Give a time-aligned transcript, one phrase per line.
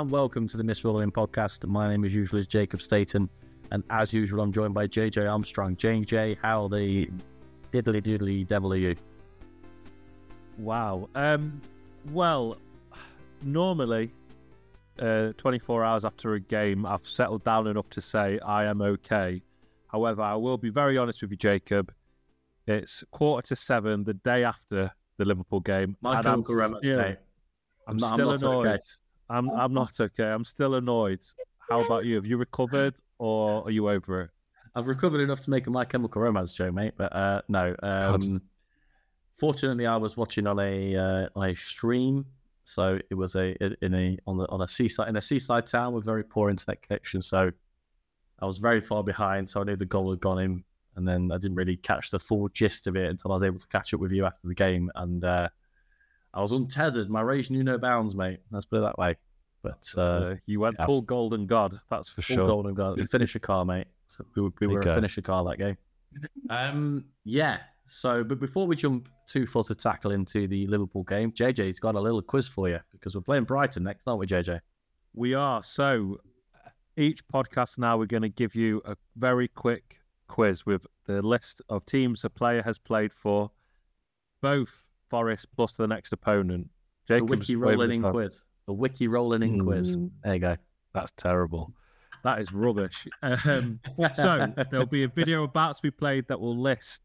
[0.00, 1.66] and welcome to the Miss Rolling podcast.
[1.66, 3.28] My name, as usual, is Jacob Staten,
[3.70, 5.76] and as usual, I'm joined by JJ Armstrong.
[5.76, 7.10] JJ, how the
[7.70, 8.96] diddly doodly devil are you?
[10.56, 11.10] Wow.
[11.14, 11.60] Um,
[12.12, 12.56] well,
[13.42, 14.10] normally,
[14.98, 19.42] uh, 24 hours after a game, I've settled down enough to say I am okay.
[19.88, 21.92] However, I will be very honest with you, Jacob.
[22.66, 25.96] It's quarter to seven the day after the Liverpool game.
[26.00, 27.16] My and I'm Uncle Remus, still, mate.
[27.86, 28.66] I'm, not- I'm still not annoyed.
[28.66, 28.78] okay.
[29.30, 30.24] I'm, I'm not okay.
[30.24, 31.20] I'm still annoyed.
[31.68, 32.16] How about you?
[32.16, 34.30] Have you recovered or are you over it?
[34.74, 36.94] I've recovered enough to make a My Chemical Romance show, mate.
[36.96, 37.74] But uh, no.
[37.82, 38.42] Um,
[39.36, 42.26] fortunately, I was watching on a uh, on a stream,
[42.64, 45.92] so it was a in a on the on a seaside in a seaside town
[45.92, 47.22] with very poor internet connection.
[47.22, 47.50] So
[48.40, 49.48] I was very far behind.
[49.48, 50.64] So I knew the goal had gone in,
[50.96, 53.58] and then I didn't really catch the full gist of it until I was able
[53.58, 54.90] to catch up with you after the game.
[54.94, 55.48] And uh,
[56.32, 57.10] I was untethered.
[57.10, 58.40] My rage knew no bounds, mate.
[58.50, 59.16] Let's put it that way.
[59.62, 60.86] But uh, Uh, you went yeah.
[60.86, 62.46] full golden god, that's for Full sure.
[62.46, 62.94] golden goal.
[62.96, 63.86] We finished a car, mate.
[64.08, 65.76] So we, were- we There you were a finisher car that game.
[66.48, 67.58] Um, yeah.
[67.86, 71.94] So, but before we jump too far to tackle into the Liverpool game, JJ's got
[71.96, 74.60] a little quiz for you because we're playing Brighton next, aren't we, JJ?
[75.14, 75.62] We are.
[75.64, 76.18] So
[76.96, 81.60] each podcast now, we're going to give you a very quick quiz with the list
[81.68, 83.50] of teams a player has played for,
[84.40, 86.68] both Forest plus the next opponent.
[87.08, 88.44] The wiki rolling in quiz.
[88.66, 89.96] The wiki rolling in quiz.
[89.96, 90.10] Mm.
[90.22, 90.56] There you go.
[90.94, 91.72] That's terrible.
[92.22, 93.08] That is rubbish.
[93.22, 93.80] Um,
[94.14, 97.02] so there'll be a video about to be played that will list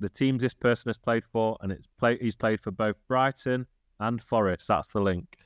[0.00, 3.66] the teams this person has played for, and it's play he's played for both Brighton
[4.00, 4.68] and Forest.
[4.68, 5.36] That's the link.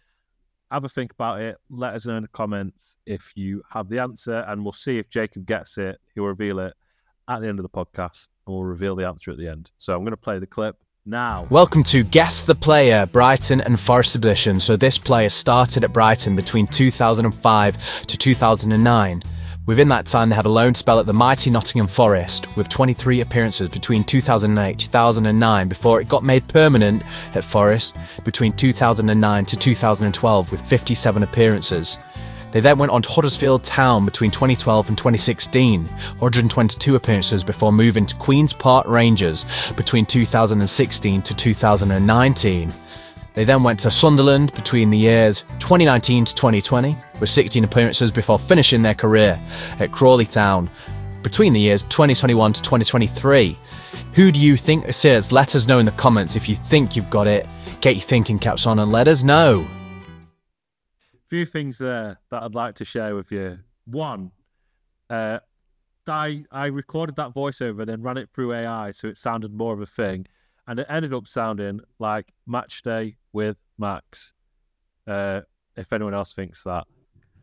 [0.71, 1.59] Have a think about it.
[1.71, 5.09] Let us know in the comments if you have the answer, and we'll see if
[5.09, 5.99] Jacob gets it.
[6.15, 6.75] He'll reveal it
[7.29, 9.71] at the end of the podcast, and we'll reveal the answer at the end.
[9.79, 11.49] So I'm going to play the clip now.
[11.51, 14.61] Welcome to Guess the Player, Brighton and Forest edition.
[14.61, 19.23] So this player started at Brighton between 2005 to 2009.
[19.67, 23.21] Within that time, they had a loan spell at the mighty Nottingham Forest with 23
[23.21, 27.03] appearances between 2008 2009 before it got made permanent
[27.35, 31.99] at Forest between 2009 to 2012 with 57 appearances.
[32.53, 38.05] They then went on to Huddersfield Town between 2012 and 2016, 122 appearances before moving
[38.05, 42.73] to Queen's Park Rangers between 2016 to 2019.
[43.35, 48.39] They then went to Sunderland between the years 2019 to 2020, with 16 appearances before
[48.39, 49.41] finishing their career
[49.81, 50.69] at Crawley Town
[51.23, 53.57] between the years 2021 to 2023.
[54.13, 55.33] Who do you think this is?
[55.33, 57.49] Let us know in the comments if you think you've got it.
[57.81, 59.67] Get your thinking caps on and let us know.
[61.33, 63.59] Few things there that I'd like to share with you.
[63.87, 64.33] One,
[65.09, 65.39] uh,
[66.07, 69.73] I I recorded that voiceover, and then ran it through AI, so it sounded more
[69.73, 70.27] of a thing,
[70.69, 74.35] and it ended up sounding like Match Day with Max.
[75.07, 75.41] Uh,
[75.75, 76.85] if anyone else thinks that.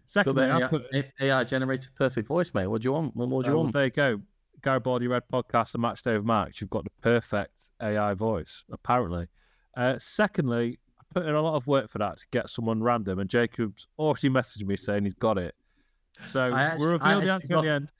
[0.06, 0.84] Secondly, AI, put,
[1.20, 2.68] AI generated perfect voice, mate.
[2.68, 3.16] What do you want?
[3.16, 3.74] What more do you Oh, want?
[3.74, 4.22] there you go.
[4.62, 6.62] Garibaldi Red Podcast and Match Day with Max.
[6.62, 9.30] You've got the perfect AI voice, apparently.
[9.76, 10.78] Uh, secondly,
[11.14, 14.30] put in a lot of work for that to get someone random, and Jacob's already
[14.30, 15.56] messaged me saying he's got it.
[16.26, 17.92] So I we'll reveal the actually answer at the end.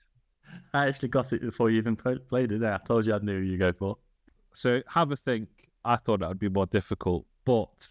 [0.74, 2.60] I actually got it before you even played it.
[2.60, 3.96] There, I told you I knew who you go for.
[4.52, 5.48] So have a think.
[5.84, 7.88] I thought that would be more difficult, but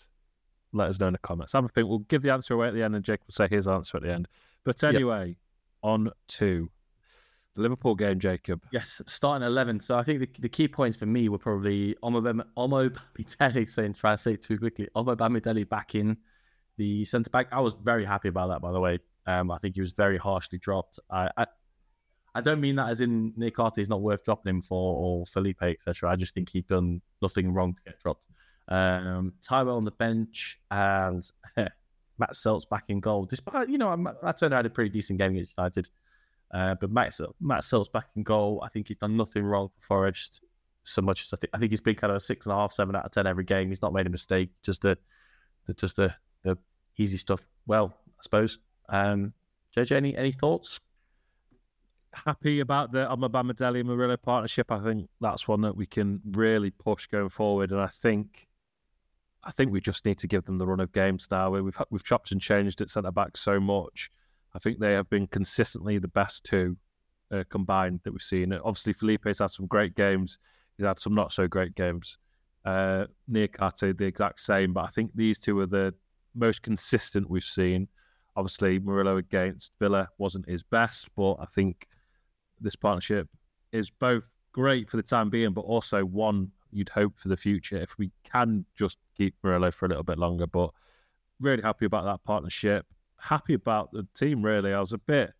[0.73, 1.53] let us know in the comments.
[1.53, 1.87] Have a think.
[1.87, 4.03] We'll give the answer away at the end, and Jake will say his answer at
[4.03, 4.27] the end.
[4.63, 5.37] But anyway,
[5.81, 6.69] on to
[7.55, 8.63] the Liverpool game, Jacob.
[8.71, 9.79] Yes, starting 11.
[9.79, 13.67] So I think the, the key points for me were probably Omo Bam- Omo Bamidele,
[13.73, 14.87] saying try to say it too quickly.
[14.95, 16.17] Omo Bamidele back in
[16.77, 17.47] the centre back.
[17.51, 18.99] I was very happy about that, by the way.
[19.25, 20.99] Um, I think he was very harshly dropped.
[21.09, 21.45] I, I
[22.35, 25.61] I don't mean that as in Niakate is not worth dropping him for or Felipe,
[25.61, 26.11] etc.
[26.11, 28.27] I just think he'd done nothing wrong to get dropped.
[28.67, 31.29] Um, Tyrell on the bench and
[32.17, 33.25] Matz Sels back in goal.
[33.25, 35.89] Despite, you know, Matt Turner had a pretty decent game against United.
[36.51, 38.61] Uh, but Matt, Matz Sels back in goal.
[38.63, 40.41] I think he's done nothing wrong for Forest
[40.83, 41.51] so much as I think.
[41.53, 43.27] I think he's been kind of a six and a half, seven out of ten
[43.27, 43.69] every game.
[43.69, 44.49] He's not made a mistake.
[44.63, 44.97] Just the,
[45.67, 46.57] the just the the
[46.97, 47.47] easy stuff.
[47.67, 48.59] Well, I suppose.
[48.87, 49.33] Um,
[49.75, 50.79] JJ, any any thoughts?
[52.13, 54.71] happy about the Omobamidele Murillo partnership.
[54.71, 58.47] I think that's one that we can really push going forward, and I think,
[59.43, 61.51] I think we just need to give them the run of games now.
[61.51, 64.09] We've we've chopped and changed at centre back so much.
[64.55, 66.77] I think they have been consistently the best two
[67.31, 68.53] uh, combined that we've seen.
[68.53, 70.37] Obviously, Felipe's had some great games.
[70.77, 72.17] He's had some not so great games.
[72.65, 75.93] Uh, Niakate the exact same, but I think these two are the
[76.35, 77.87] most consistent we've seen.
[78.35, 81.87] Obviously, Murillo against Villa wasn't his best, but I think
[82.59, 83.27] this partnership
[83.71, 87.77] is both great for the time being, but also one you'd hope for the future
[87.77, 90.47] if we can just keep Murillo for a little bit longer.
[90.47, 90.71] But
[91.39, 92.85] really happy about that partnership.
[93.21, 94.43] Happy about the team.
[94.43, 95.33] Really, I was a bit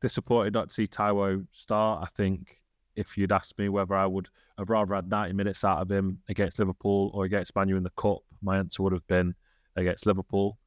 [0.00, 2.02] disappointed not to see Taiwo start.
[2.02, 2.60] I think
[2.94, 4.28] if you'd asked me whether I would
[4.58, 7.90] have rather had 90 minutes out of him against Liverpool or against Manu in the
[7.90, 9.34] Cup, my answer would have been
[9.76, 10.58] against Liverpool.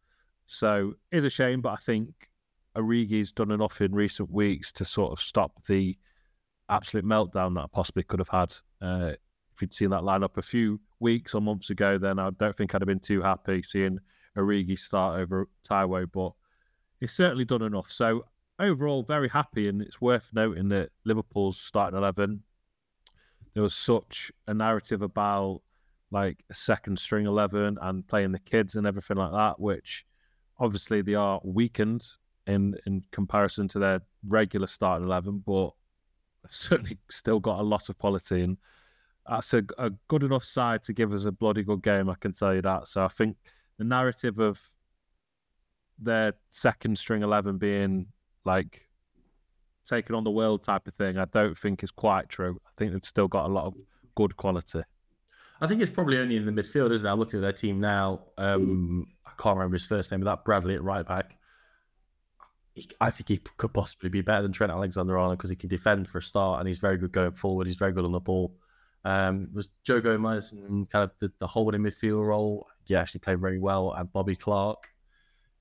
[0.48, 2.30] So it's a shame, but I think
[2.76, 5.98] Origi's done enough in recent weeks to sort of stop the
[6.70, 8.54] absolute meltdown that I possibly could have had.
[8.82, 9.14] Uh,
[9.54, 12.74] if you'd seen that lineup a few weeks or months ago, then I don't think
[12.74, 14.00] I'd have been too happy seeing
[14.38, 16.32] Origi start over Taiwo, but
[17.00, 17.92] he's certainly done enough.
[17.92, 18.26] So
[18.60, 22.44] overall, very happy, and it's worth noting that Liverpool's starting eleven.
[23.54, 25.62] There was such a narrative about
[26.12, 30.06] like a second string eleven and playing the kids and everything like that, which
[30.60, 32.06] obviously they are weakened
[32.48, 35.72] in in comparison to their regular starting eleven, but
[36.50, 38.58] certainly still got a lot of quality and
[39.30, 42.10] that's a, a good enough side to give us a bloody good game.
[42.10, 42.88] I can tell you that.
[42.88, 43.38] So I think
[43.78, 44.60] the narrative of
[46.02, 48.08] their second string eleven being
[48.46, 48.82] like
[49.86, 52.60] taking on the world type of thing, I don't think is quite true.
[52.66, 53.74] I think they've still got a lot of
[54.16, 54.82] good quality.
[55.62, 57.12] I think it's probably only in the midfield, isn't it?
[57.12, 58.22] I'm looking at their team now.
[58.38, 61.36] Um, I can't remember his first name, but that Bradley at right back.
[63.02, 66.08] I think he could possibly be better than Trent Alexander Arnold because he can defend
[66.08, 67.68] for a start and he's very good going forward.
[67.68, 68.56] He's very good on the ball.
[69.04, 72.68] Um, was Joe Gomez and kind of the, the holding midfield role.
[72.86, 73.92] He actually played very well.
[73.92, 74.88] And Bobby Clark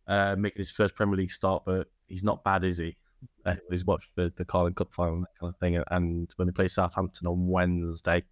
[0.09, 2.97] uh, making his first Premier League start, but he's not bad, is he?
[3.45, 5.83] Uh, he's watched the, the Carling Cup final, that kind of thing.
[5.91, 8.25] And when they play Southampton on Wednesday,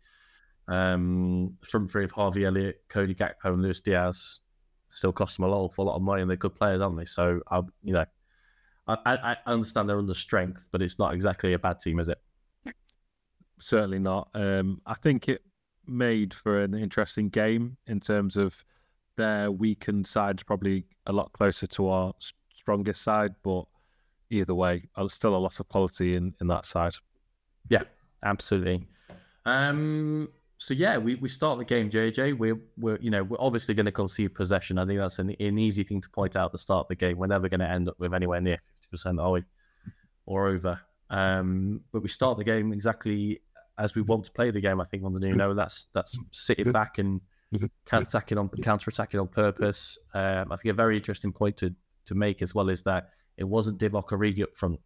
[0.69, 4.41] um, from three of Harvey Elliott, Cody Gakpo, and Luis Diaz
[4.91, 6.97] still cost them a lot for a lot of money, and they're good players, aren't
[6.97, 7.05] they?
[7.05, 8.05] So, I, you know,
[8.89, 12.19] I, I, understand they're under strength, but it's not exactly a bad team, is it?
[13.59, 14.29] Certainly not.
[14.35, 15.43] Um, I think it
[15.87, 18.65] made for an interesting game in terms of
[19.17, 22.15] their weakened side's probably a lot closer to our
[22.53, 23.65] strongest side, but
[24.31, 26.95] either way, uh, still a lot of quality in, in that side.
[27.69, 27.83] Yeah,
[28.25, 28.87] absolutely.
[29.45, 30.29] Um,
[30.59, 32.39] so yeah, we, we start the game, JJ.
[32.39, 34.79] We're we're you know we're obviously going to concede possession.
[34.79, 36.97] I think that's an, an easy thing to point out at the start of the
[36.97, 37.19] game.
[37.19, 39.45] We're never going to end up with anywhere near fifty percent, are we,
[40.25, 40.81] or over?
[41.11, 43.43] Um, but we start the game exactly
[43.79, 44.81] as we want to play the game.
[44.81, 47.27] I think on the Nuno, that's that's sitting back and counter
[47.93, 49.99] attacking on counter attacking on purpose.
[50.15, 51.75] Um, I think a very interesting point to
[52.07, 54.81] to make as well is that it wasn't Divock Origi up front.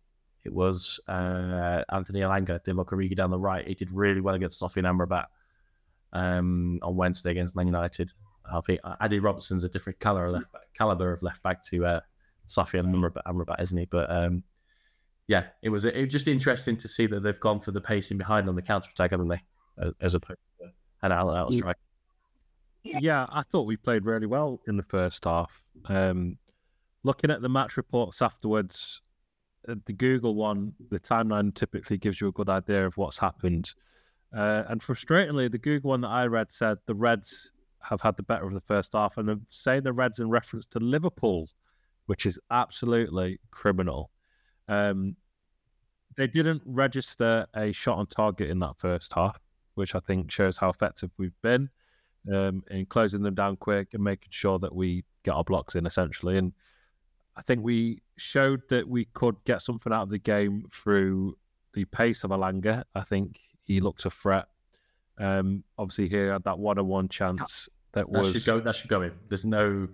[0.45, 3.67] It was uh, Anthony Elanga, Divock Origi down the right.
[3.67, 5.27] He did really well against Sofyan Amrabat
[6.13, 8.11] um, on Wednesday against Man United.
[8.51, 11.85] I think Andy Robertson's a different caliber of left back, caliber of left back to
[11.85, 12.01] uh,
[12.49, 13.85] Sofyan Amrabat, Amrabat, isn't he?
[13.85, 14.43] But um,
[15.29, 18.19] yeah, it was it was just interesting to see that they've gone for the pacing
[18.19, 19.41] behind on the counter attack, haven't they?
[20.01, 20.71] As opposed to
[21.03, 21.77] an out and out strike.
[22.83, 25.63] Yeah, I thought we played really well in the first half.
[25.87, 26.39] Um,
[27.03, 29.03] looking at the match reports afterwards,
[29.69, 33.75] uh, the Google one, the timeline typically gives you a good idea of what's happened.
[34.35, 37.51] Uh, and frustratingly, the Google one that I read said the Reds
[37.83, 40.67] have had the better of the first half, and I'm saying the Reds in reference
[40.67, 41.49] to Liverpool,
[42.07, 44.11] which is absolutely criminal.
[44.69, 45.17] Um,
[46.17, 49.39] they didn't register a shot on target in that first half,
[49.75, 51.71] which I think shows how effective we've been
[52.33, 55.87] um, in closing them down quick and making sure that we get our blocks in
[55.87, 56.37] essentially.
[56.37, 56.53] And
[57.37, 61.37] I think we showed that we could get something out of the game through
[61.75, 62.85] the pace of Elanga.
[62.95, 64.47] I think he looked a threat.
[65.19, 68.61] Um, obviously, he had that one-on-one chance that, that was should go.
[68.61, 69.13] That should go in.
[69.29, 69.89] There's no.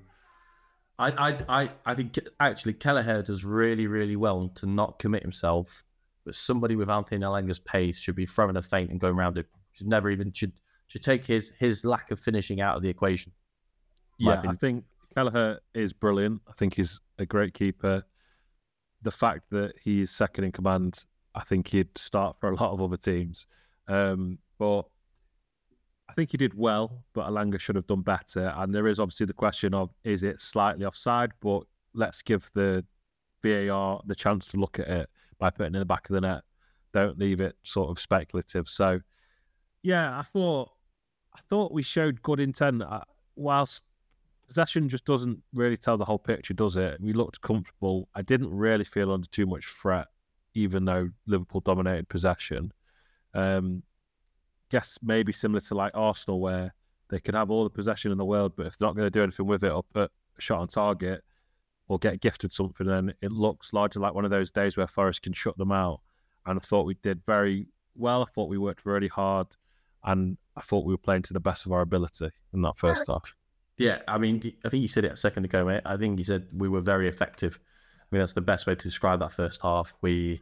[0.99, 5.83] I, I, I, I think actually Kelleher does really, really well to not commit himself.
[6.25, 9.47] But somebody with Anthony Elanga's pace should be throwing a feint and going around it.
[9.73, 10.53] Should never even should
[10.89, 13.33] should take his his lack of finishing out of the equation.
[14.19, 16.43] Yeah, I think Kelleher is brilliant.
[16.49, 18.05] I think he's a great keeper.
[19.03, 22.73] The fact that he is second in command, I think he'd start for a lot
[22.73, 23.47] of other teams.
[23.89, 24.83] Um, but
[26.09, 28.53] I think he did well, but Elanga should have done better.
[28.57, 31.33] And there is obviously the question of is it slightly offside?
[31.41, 31.63] But
[31.95, 32.85] let's give the
[33.43, 36.21] VAR the chance to look at it by putting it in the back of the
[36.21, 36.43] net.
[36.93, 38.67] Don't leave it sort of speculative.
[38.67, 39.01] So,
[39.83, 40.71] yeah, I thought
[41.37, 42.83] I thought we showed good intent.
[42.83, 43.03] Uh,
[43.35, 43.83] whilst
[44.47, 47.01] possession just doesn't really tell the whole picture, does it?
[47.01, 48.09] We looked comfortable.
[48.15, 50.07] I didn't really feel under too much threat,
[50.55, 52.73] even though Liverpool dominated possession.
[53.35, 53.83] Um,
[54.71, 56.75] guess maybe similar to like Arsenal, where
[57.11, 59.11] they can have all the possession in the world, but if they're not going to
[59.11, 61.23] do anything with it or put a shot on target
[61.89, 65.23] or get gifted something, then it looks largely like one of those days where Forest
[65.23, 66.01] can shut them out.
[66.47, 68.23] And I thought we did very well.
[68.23, 69.49] I thought we worked really hard,
[70.07, 73.07] and I thought we were playing to the best of our ability in that first
[73.09, 73.35] half.
[73.77, 75.83] Yeah, I mean, I think you said it a second ago, mate.
[75.85, 77.59] I think you said we were very effective.
[78.01, 79.93] I mean that's the best way to describe that first half.
[80.01, 80.41] We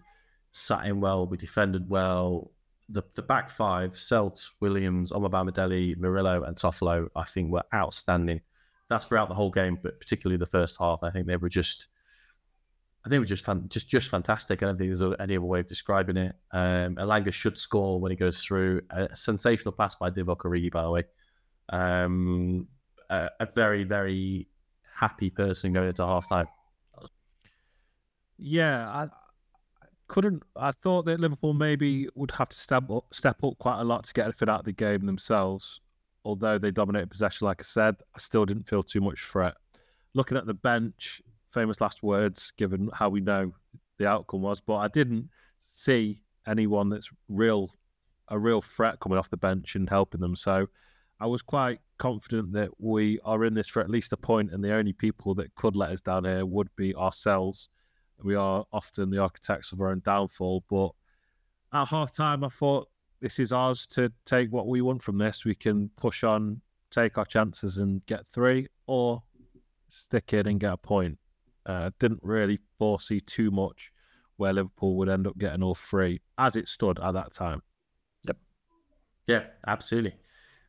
[0.52, 2.52] sat in well, we defended well.
[2.90, 8.42] The the back five, Sels, Williams, Omobamidele, Murillo, and Toffolo, I think were outstanding.
[8.88, 11.02] That's throughout the whole game, but particularly the first half.
[11.02, 11.88] I think they were just
[13.04, 14.62] I think it was just fan, just just fantastic.
[14.62, 16.34] I don't think there's any other way of describing it.
[16.52, 16.96] Um,
[17.30, 18.80] should score when he goes through.
[18.90, 21.04] A sensational pass by Divock Origi, by the way.
[21.68, 22.66] Um,
[23.10, 24.48] a, a, very very
[24.94, 26.46] happy person going into half time.
[28.38, 29.08] Yeah, I
[30.08, 30.42] couldn't.
[30.56, 34.04] I thought that Liverpool maybe would have to step up, step up quite a lot
[34.04, 35.80] to get anything out of the game themselves.
[36.24, 39.54] Although they dominated possession, like I said, I still didn't feel too much threat.
[40.14, 41.20] Looking at the bench,
[41.54, 43.52] famous last words, given how we know
[43.98, 44.60] the outcome was.
[44.60, 45.30] But I didn't
[45.60, 47.74] see anyone that's real
[48.28, 50.34] a real threat coming off the bench and helping them.
[50.34, 50.66] So
[51.20, 54.64] I was quite confident that we are in this for at least a point, and
[54.64, 57.68] the only people that could let us down here would be ourselves.
[58.22, 60.64] We are often the architects of our own downfall.
[60.68, 60.90] But
[61.72, 62.88] at half time, I thought
[63.20, 65.44] this is ours to take what we want from this.
[65.44, 69.22] We can push on, take our chances, and get three, or
[69.88, 71.18] stick in and get a point.
[71.66, 73.90] Uh, didn't really foresee too much
[74.36, 77.62] where Liverpool would end up getting all three as it stood at that time.
[78.26, 78.36] Yep.
[79.26, 80.14] Yeah, absolutely.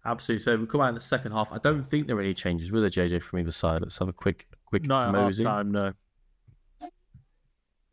[0.06, 0.44] Absolutely.
[0.44, 1.52] So we come out in the second half.
[1.52, 3.82] I don't think there are any changes with the JJ from either side.
[3.82, 5.94] Let's have a quick quick no half time, no.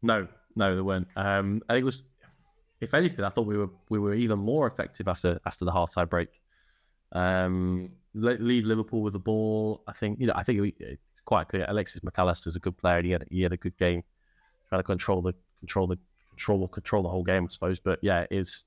[0.03, 1.09] No, no, there weren't.
[1.17, 2.03] Um, I think it was
[2.83, 5.95] if anything, I thought we were we were even more effective after after the half
[5.95, 6.29] time break.
[7.13, 9.83] Um, leave Liverpool with the ball.
[9.87, 10.35] I think you know.
[10.37, 11.67] I think it, quite clear.
[11.69, 12.99] Alexis Mac Allister's a good player.
[12.99, 14.03] And he had he had a good game,
[14.69, 15.99] trying to control the control the
[16.31, 17.81] control control the whole game, I suppose.
[17.81, 18.65] But yeah, is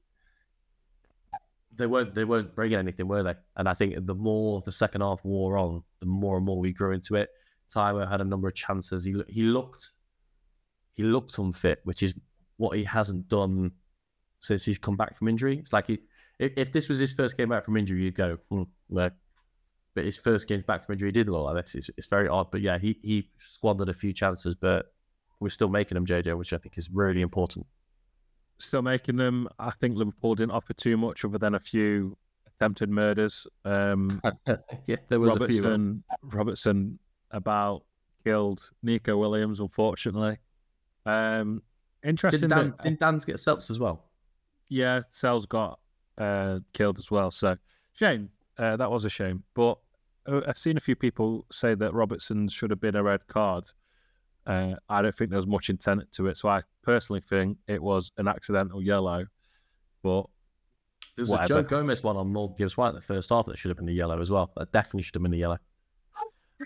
[1.76, 3.36] they weren't they weren't bringing anything, were they?
[3.56, 6.74] And I think the more the second half wore on, the more and more we
[6.74, 7.30] grew into it.
[7.74, 9.04] Taiwo had a number of chances.
[9.04, 9.90] He he looked
[10.94, 12.14] he looked unfit, which is
[12.58, 13.72] what he hasn't done
[14.40, 15.58] since he's come back from injury.
[15.58, 16.00] It's like he,
[16.40, 19.10] if, if this was his first game back from injury, you'd go, hmm, well,
[19.96, 21.74] but his first games back from injury did look like this.
[21.74, 22.52] It's, it's very odd.
[22.52, 24.94] But yeah, he, he squandered a few chances, but
[25.40, 27.66] we're still making them, JJ, which I think is really important.
[28.58, 29.48] Still making them.
[29.58, 33.48] I think Liverpool didn't offer too much other than a few attempted murders.
[33.64, 34.22] Um,
[34.88, 36.38] yeah, there was Robertson, a few.
[36.38, 37.00] Robertson
[37.32, 37.84] about
[38.26, 40.38] killed Neco Williams, unfortunately.
[41.06, 41.62] Um,
[42.04, 42.50] interesting.
[42.50, 44.06] Did, Dan, that, did Dan's get Sels as well?
[44.68, 45.80] Yeah, Sels got
[46.18, 47.32] uh, killed as well.
[47.32, 47.56] So
[47.94, 48.30] shame.
[48.58, 49.44] Uh, that was a shame.
[49.54, 49.78] But
[50.28, 53.66] I've seen a few people say that Robertson should have been a red card.
[54.46, 57.82] Uh, I don't think there was much intent to it, so I personally think it
[57.82, 59.26] was an accidental yellow.
[60.04, 60.28] But
[61.16, 63.70] there's a Joe Gomez one on Morgan Gibbs White in the first half that should
[63.70, 64.52] have been a yellow as well.
[64.56, 65.58] That definitely should have been a yellow.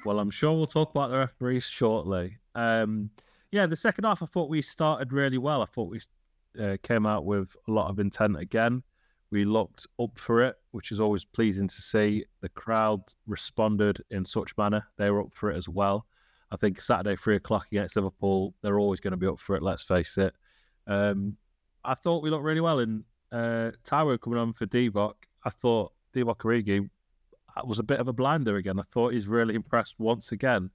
[0.06, 2.38] Well, I'm sure we'll talk about the referees shortly.
[2.54, 3.10] Um,
[3.52, 5.62] yeah, the second half, I thought we started really well.
[5.62, 6.00] I thought we
[6.62, 8.84] uh, came out with a lot of intent again.
[9.32, 12.26] We looked up for it, which is always pleasing to see.
[12.42, 16.06] The crowd responded in such manner; they were up for it as well.
[16.52, 19.62] I think Saturday three o'clock against Liverpool, they're always going to be up for it.
[19.62, 20.34] Let's face it.
[20.88, 21.38] Um,
[21.84, 25.14] I thought we looked really well in uh, Taiwo coming on for Divock.
[25.44, 26.90] I thought Divock Origi
[27.64, 28.80] was a bit of a blinder again.
[28.80, 30.72] I thought he's really impressed once again.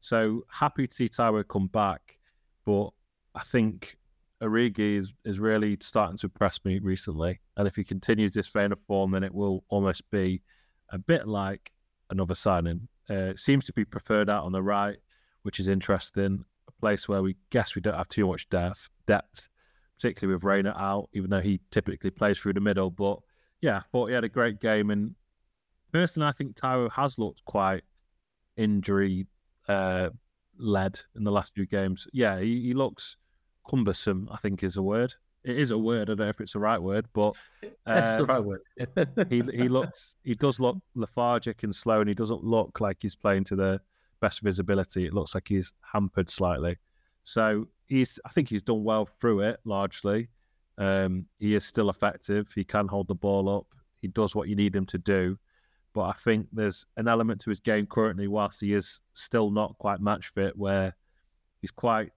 [0.00, 2.18] So happy to see Taiwo come back,
[2.66, 2.90] but
[3.34, 3.96] I think
[4.42, 7.40] Origi is, is really starting to impress me recently.
[7.56, 10.42] And if he continues this vein of form, then it will almost be
[10.90, 11.72] a bit like
[12.10, 12.88] another signing.
[13.08, 14.96] Uh, seems to be preferred out on the right,
[15.42, 16.44] which is interesting.
[16.68, 19.48] A place where we guess we don't have too much depth, depth
[19.96, 22.90] particularly with Reina out, even though he typically plays through the middle.
[22.90, 23.18] But
[23.60, 24.90] yeah, thought he had a great game.
[24.90, 25.14] And
[25.92, 27.84] personally, I think Taiwo has looked quite
[28.56, 29.26] injury
[29.68, 30.10] uh,
[30.58, 32.06] led in the last few games.
[32.12, 33.16] Yeah, he, he looks
[33.68, 35.14] cumbersome, I think is a word.
[35.44, 36.02] It is a word.
[36.08, 37.34] I don't know if it's the right word, but
[37.86, 38.60] that's the um, right word.
[39.28, 43.16] he he looks he does look lethargic and slow, and he doesn't look like he's
[43.16, 43.80] playing to the
[44.20, 45.04] best visibility.
[45.06, 46.78] It looks like he's hampered slightly.
[47.24, 50.28] So he's I think he's done well through it largely.
[50.78, 52.50] Um, he is still effective.
[52.54, 53.66] He can hold the ball up.
[54.00, 55.38] He does what you need him to do.
[55.92, 59.78] But I think there's an element to his game currently, whilst he is still not
[59.78, 60.96] quite match fit, where
[61.60, 62.10] he's quite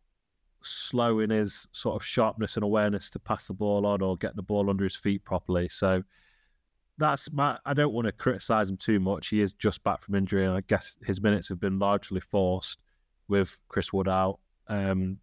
[0.62, 4.36] slow in his sort of sharpness and awareness to pass the ball on or get
[4.36, 5.70] the ball under his feet properly.
[5.70, 6.04] So
[6.98, 7.58] that's my.
[7.66, 9.28] I don't want to criticize him too much.
[9.30, 12.80] He is just back from injury, and I guess his minutes have been largely forced
[13.28, 14.40] with Chris Wood out.
[14.68, 15.20] Um,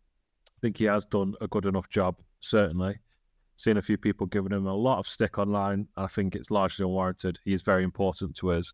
[0.49, 2.17] I think he has done a good enough job.
[2.41, 3.01] Certainly,
[3.57, 5.89] seen a few people giving him a lot of stick online.
[5.97, 7.41] I think it's largely unwarranted.
[7.45, 8.73] He is very important to us,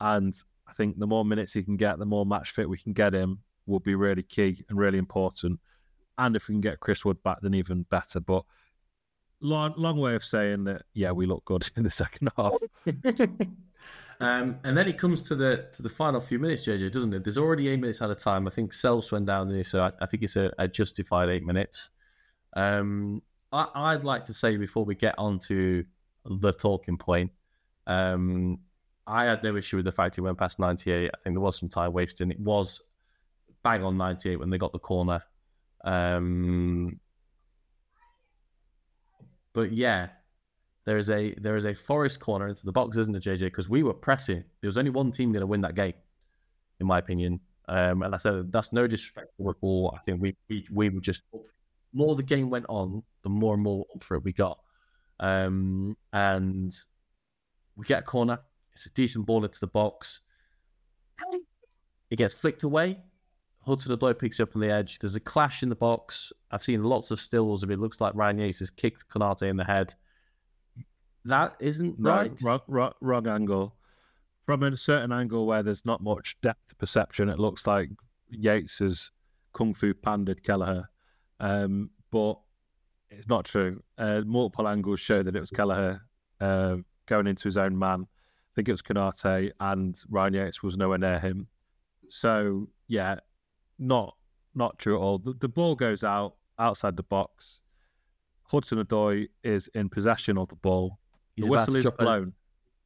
[0.00, 0.34] and
[0.68, 3.14] I think the more minutes he can get, the more match fit we can get
[3.14, 5.60] him will be really key and really important
[6.22, 8.20] And if we can get Chris Wood back, then even better.
[8.20, 8.44] But
[9.40, 12.54] long, long way of saying that, yeah, we look good in the second half.
[14.20, 17.24] um, and then it comes to the to the final few minutes, JJ, doesn't it?
[17.24, 18.46] There's already eight minutes out of time.
[18.46, 21.44] I think Sels went down there, so I, I think it's a, a, justified eight
[21.44, 21.90] minutes.
[22.54, 25.84] Um, I, would like to say before we get on to
[26.24, 27.32] the talking point,
[27.86, 28.60] um,
[29.06, 31.10] I had no issue with the fact he went past 98.
[31.12, 32.30] I think there was some time wasting.
[32.30, 32.80] It was
[33.62, 35.22] bang on 98 when they got the corner.
[35.84, 37.00] Um,
[39.52, 40.08] but yeah,
[40.84, 43.40] there is a there is a Forest corner into the box, isn't it, JJ?
[43.40, 44.44] Because we were pressing.
[44.60, 45.94] There was only one team going to win that game,
[46.80, 47.40] in my opinion.
[47.68, 49.94] Um, and I said that's no disrespect to all.
[49.96, 51.22] I think we we, we were just
[51.92, 54.58] more the game went on, the more and more up for it we got.
[55.20, 56.72] Um, and
[57.76, 58.40] we get a corner.
[58.72, 60.20] It's a decent ball into the box.
[62.10, 62.98] It gets flicked away.
[63.64, 64.98] Hudson-Odoi picks up on the edge.
[64.98, 66.32] There's a clash in the box.
[66.50, 67.78] I've seen lots of stills of it.
[67.78, 69.94] Looks like Ryan Yates has kicked Konate in the head.
[71.24, 72.32] That isn't right.
[72.42, 73.76] Wrong, wrong, wrong angle.
[74.46, 77.90] From a certain angle where there's not much depth perception, it looks like
[78.28, 79.10] Yates has
[79.52, 80.90] kung fu pandered Kelleher.
[81.38, 82.40] Um, but
[83.10, 83.82] it's not true.
[83.96, 86.02] Uh, multiple angles show that it was Kelleher
[86.40, 86.76] uh,
[87.06, 88.06] going into his own man.
[88.08, 91.46] I think it was Konate, and Ryan Yates was nowhere near him.
[92.08, 93.20] So yeah,
[93.82, 94.16] not
[94.54, 95.18] not true at all.
[95.18, 97.60] The, the ball goes out outside the box.
[98.44, 100.98] Hudson-Odoi is in possession of the ball.
[101.34, 102.22] He's the whistle is blown.
[102.22, 102.32] A,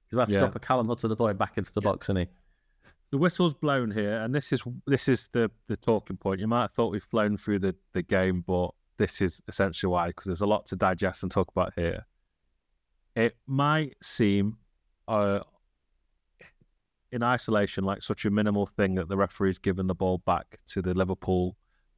[0.08, 0.38] he's about to yeah.
[0.40, 1.90] drop a Callum Hudson-Odoi back into the yeah.
[1.90, 2.26] box, isn't he?
[3.10, 6.40] The whistle's blown here, and this is this is the the talking point.
[6.40, 10.08] You might have thought we've flown through the, the game, but this is essentially why,
[10.08, 12.06] because there's a lot to digest and talk about here.
[13.14, 14.58] It might seem
[15.08, 15.40] uh,
[17.12, 20.82] in isolation like such a minimal thing that the referee's given the ball back to
[20.82, 21.56] the Liverpool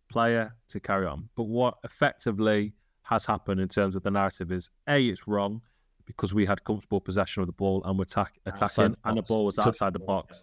[0.08, 1.28] player to carry on.
[1.36, 5.62] But what effectively has happened in terms of the narrative is A, it's wrong
[6.04, 9.22] because we had comfortable possession of the ball and we're attack- attacking, the and the
[9.22, 10.42] ball was outside the box.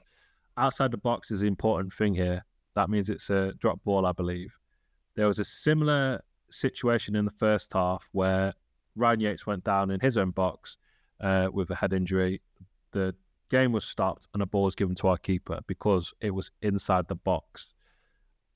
[0.57, 2.45] Outside the box is the important thing here.
[2.75, 4.53] That means it's a drop ball, I believe.
[5.15, 8.53] There was a similar situation in the first half where
[8.95, 10.77] Ryan Yates went down in his own box
[11.19, 12.41] uh, with a head injury.
[12.91, 13.15] The
[13.49, 17.07] game was stopped and a ball was given to our keeper because it was inside
[17.07, 17.67] the box.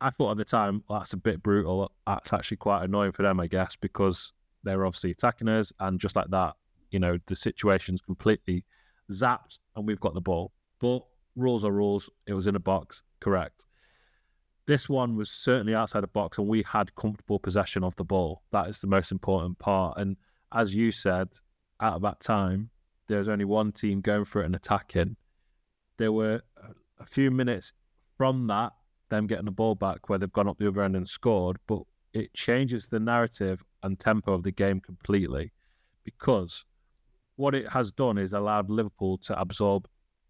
[0.01, 1.91] I thought at the time, well, that's a bit brutal.
[2.07, 5.73] That's actually quite annoying for them, I guess, because they were obviously attacking us.
[5.79, 6.55] And just like that,
[6.89, 8.65] you know, the situation's completely
[9.11, 10.53] zapped and we've got the ball.
[10.79, 11.01] But
[11.35, 12.09] rules are rules.
[12.25, 13.65] It was in a box, correct.
[14.67, 18.43] This one was certainly outside the box and we had comfortable possession of the ball.
[18.51, 19.97] That is the most important part.
[19.97, 20.15] And
[20.53, 21.29] as you said,
[21.81, 22.69] at that time,
[23.09, 25.17] there was only one team going for it and attacking.
[25.97, 26.41] There were
[26.99, 27.73] a few minutes
[28.17, 28.71] from that,
[29.09, 31.81] them getting the ball back where they've gone up the other end and scored, but
[32.13, 35.51] it changes the narrative and tempo of the game completely
[36.03, 36.65] because
[37.35, 39.87] what it has done is allowed Liverpool to absorb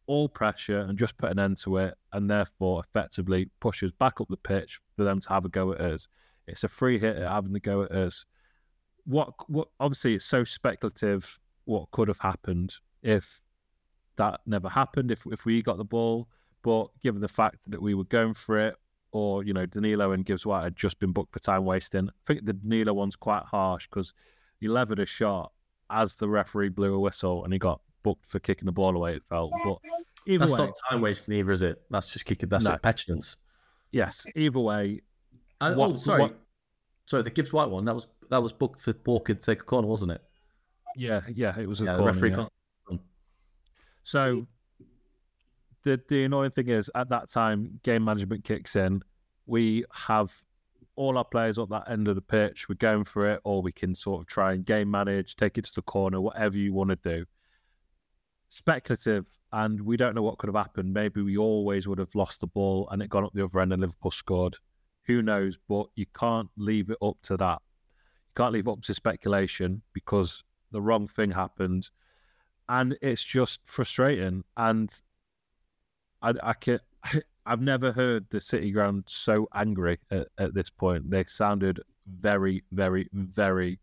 [0.08, 4.28] all pressure and just put an end to it, and therefore effectively pushes back up
[4.30, 6.08] the pitch for them to have a go at us.
[6.48, 8.26] It's a free hit at having to go at us.
[9.06, 11.40] What, what obviously it's so speculative
[11.70, 13.42] what could have happened if
[14.18, 16.28] that never happened, if if we got the ball.
[16.64, 18.76] But given the fact that we were going for it,
[19.12, 22.12] or you know Danilo and Gibbs White had just been booked for time wasting, I
[22.26, 24.14] think the Danilo one's quite harsh because
[24.60, 25.52] he levered a shot
[25.90, 29.16] as the referee blew a whistle and he got booked for kicking the ball away.
[29.16, 29.78] It felt, but
[30.28, 31.82] either that's way, not time wasting either, is it?
[31.90, 32.50] That's just kicking.
[32.50, 32.78] That's no.
[32.78, 33.38] petulance.
[33.92, 34.26] Yes.
[34.36, 35.02] Either way.
[35.62, 36.22] And, what, oh, sorry.
[36.24, 36.40] What,
[37.06, 39.66] sorry, the Gibbs White one that was that was booked for Walker to take a
[39.66, 40.22] corner, wasn't it?
[41.00, 42.32] Yeah, yeah, it was a yeah, corner, referee.
[42.32, 42.98] Yeah.
[44.04, 44.48] So
[45.84, 49.02] the the annoying thing is, at that time, game management kicks in.
[49.46, 50.44] We have
[50.98, 52.68] all our players up that end of the pitch.
[52.68, 55.64] We're going for it, or we can sort of try and game manage, take it
[55.66, 57.26] to the corner, whatever you want to do.
[58.50, 60.94] Speculative, and we don't know what could have happened.
[60.94, 63.72] Maybe we always would have lost the ball and it gone up the other end
[63.72, 64.58] and Liverpool scored.
[65.06, 65.58] Who knows?
[65.70, 67.62] But you can't leave it up to that.
[68.28, 71.90] You can't leave it up to speculation because the wrong thing happened,
[72.68, 74.44] and it's just frustrating.
[74.56, 74.94] And
[76.22, 76.80] I, I can,
[77.46, 81.10] I've never heard the City ground so angry at, at this point.
[81.10, 83.80] They sounded very, very, very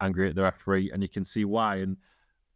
[0.00, 1.76] angry at the referee, and you can see why.
[1.76, 1.96] And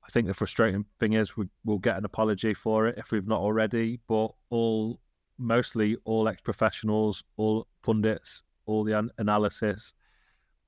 [0.04, 3.26] I think the frustrating thing is we, will get an apology for it if we've
[3.26, 4.00] not already.
[4.08, 5.00] But all,
[5.38, 9.94] mostly all ex-professionals, all pundits, all the an- analysis,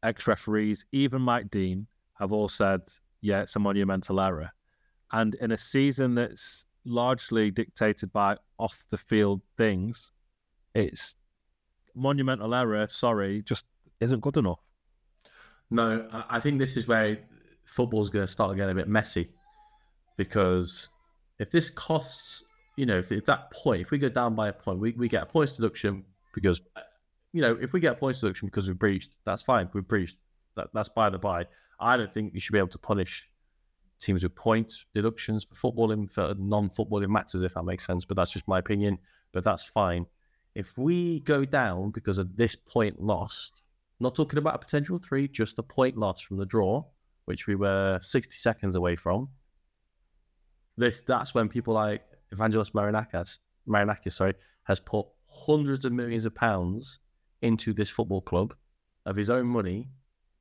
[0.03, 1.87] ex-referees, even Mike Dean
[2.19, 2.81] have all said,
[3.21, 4.51] yeah, it's a monumental error.
[5.13, 10.13] And in a season that's largely dictated by off the field things,
[10.75, 11.17] it's
[11.95, 12.87] monumental error.
[12.89, 13.67] Sorry, just
[14.01, 14.61] isn't good enough.
[15.71, 17.19] No, I think this is where
[17.65, 19.31] football's going to start getting a bit messy
[20.17, 20.89] because
[21.39, 22.45] if this costs,
[22.77, 25.09] you know, if, if that point, if we go down by a point, we, we
[25.09, 26.61] get a points deduction because,
[27.33, 29.69] you know, if we get a points deduction because we've breached, that's fine.
[29.73, 30.17] We've breached.
[30.57, 31.47] That, that's by the by.
[31.81, 33.29] I don't think you should be able to punish
[34.01, 38.05] teams with points deductions for footballing for non-footballing matters, if that makes sense.
[38.05, 38.99] But that's just my opinion.
[39.33, 40.07] But that's fine.
[40.55, 43.63] If we go down because of this point lost,
[44.01, 46.85] not talking about a potential three, just a point loss from the draw,
[47.25, 49.29] which we were 60 seconds away from.
[50.77, 52.03] This that's when people like
[52.35, 54.35] Evangelos Marinakis, Marinakis, sorry,
[54.65, 56.99] has put hundreds of millions of pounds
[57.43, 58.55] into this football club
[59.07, 59.89] of his own money.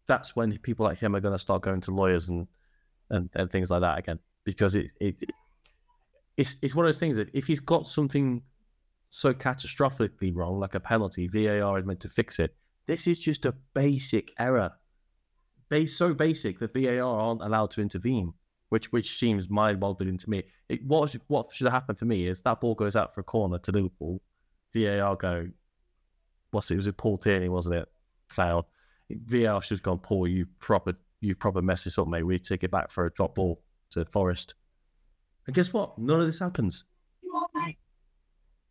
[0.08, 2.48] That's when people like him are going to start going to lawyers and,
[3.10, 5.16] and, and things like that again because it, it
[6.38, 8.42] it's it's one of those things that if he's got something
[9.10, 12.56] so catastrophically wrong, like a penalty, VAR is meant to fix it.
[12.88, 14.72] This is just a basic error.
[15.70, 18.34] Base so basic that VAR aren't allowed to intervene,
[18.70, 20.44] which which seems mind-boggling to me.
[20.68, 23.24] It, what what should have happened for me is that ball goes out for a
[23.24, 24.22] corner to Liverpool.
[24.74, 25.48] VAR go,
[26.52, 26.78] what's it?
[26.78, 27.88] was it Paul Tierney, wasn't it?
[28.30, 28.66] Cloud.
[29.26, 32.24] VAR should have gone, Paul, you proper you proper mess this up, mate.
[32.24, 34.56] We take it back for a drop ball to Forest.
[35.48, 35.98] And guess what?
[35.98, 36.84] None of this happens.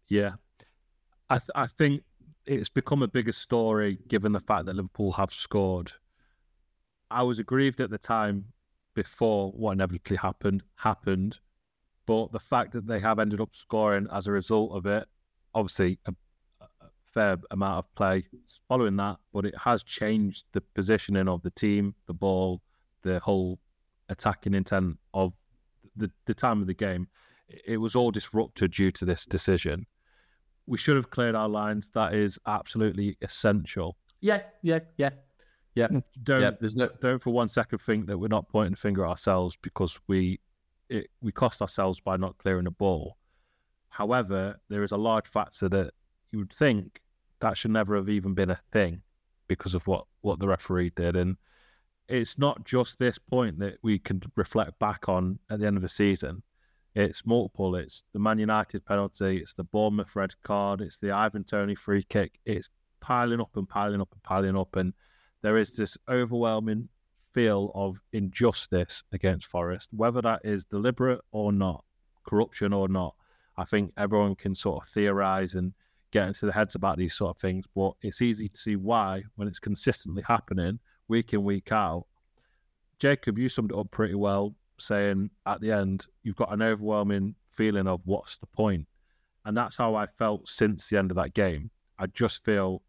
[0.09, 0.33] Yeah,
[1.31, 2.03] I th- I think
[2.45, 5.93] it's become a bigger story given the fact that Liverpool have scored.
[7.11, 8.47] I was aggrieved at the time
[8.95, 11.41] before what inevitably happened happened,
[12.07, 15.07] but the fact that they have ended up scoring as a result of it,
[15.55, 16.15] obviously a
[17.13, 18.25] fair amount of play
[18.69, 22.61] following that, but it has changed the positioning of the team, the ball,
[23.03, 23.59] the whole
[24.09, 25.33] attacking intent of
[25.97, 27.09] the, the time of the game.
[27.67, 29.87] It was all disrupted due to this decision
[30.67, 31.91] we should have cleared our lines.
[31.95, 33.97] That is absolutely essential.
[34.21, 35.11] Yeah, yeah, yeah,
[35.75, 35.89] yeah.
[35.89, 36.03] Mm.
[36.23, 36.89] Don't yeah, there's no...
[37.01, 40.41] don't for one second think that we're not pointing the finger at ourselves because we
[40.89, 43.17] it, we cost ourselves by not clearing the ball.
[43.89, 45.93] However, there is a large factor that
[46.33, 47.01] you would think
[47.41, 49.03] that should never have even been a thing
[49.49, 51.37] because of what what the referee did, and
[52.09, 55.83] it's not just this point that we can reflect back on at the end of
[55.83, 56.43] the season.
[56.95, 57.75] It's multiple.
[57.75, 59.39] It's the Man United penalty.
[59.39, 60.81] It's the Bournemouth red card.
[60.83, 62.39] It's the Ivan Toney free kick.
[62.45, 62.69] It's
[63.01, 64.77] piling up and piling up and piling up.
[64.77, 64.93] And
[65.41, 66.91] there is this overwhelming
[67.33, 71.85] feel of injustice against Forest, whether that is deliberate or not,
[72.27, 73.15] corruption or not.
[73.57, 75.73] I think everyone can sort of theorize and
[76.13, 79.23] get into the heads about these sort of things, but it's easy to see why
[79.35, 82.07] when it's consistently happening week in, week out.
[82.99, 87.35] Jacob, you summed it up pretty well saying at the end, you've got an overwhelming
[87.51, 88.87] feeling of what's the point?
[89.45, 91.71] And that's how I felt since the end of that game.
[91.99, 92.83] I just feel,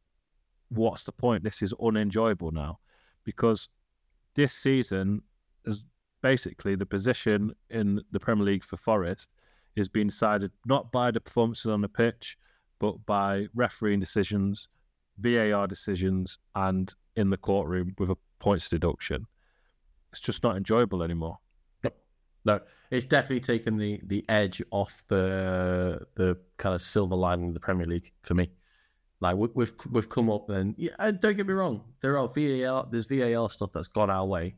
[0.69, 1.43] what's the point?
[1.43, 2.79] This is unenjoyable now
[3.23, 3.69] because
[4.35, 5.21] this season
[5.65, 5.83] is
[6.21, 9.29] basically the position in the Premier League for Forest
[9.75, 12.37] is being decided not by the performances on the pitch,
[12.83, 14.67] but by refereeing decisions,
[15.17, 19.27] VAR decisions, and in the courtroom with a points deduction.
[20.11, 21.39] It's just not enjoyable anymore.
[22.45, 22.59] No,
[22.91, 27.61] it's definitely taken the the edge off the the kind of silver lining of the
[27.61, 28.51] Premier League for me.
[29.21, 32.85] Like we, we've we've come up and yeah, don't get me wrong, there are VAR
[32.91, 34.55] there's VAR stuff that's gone our way,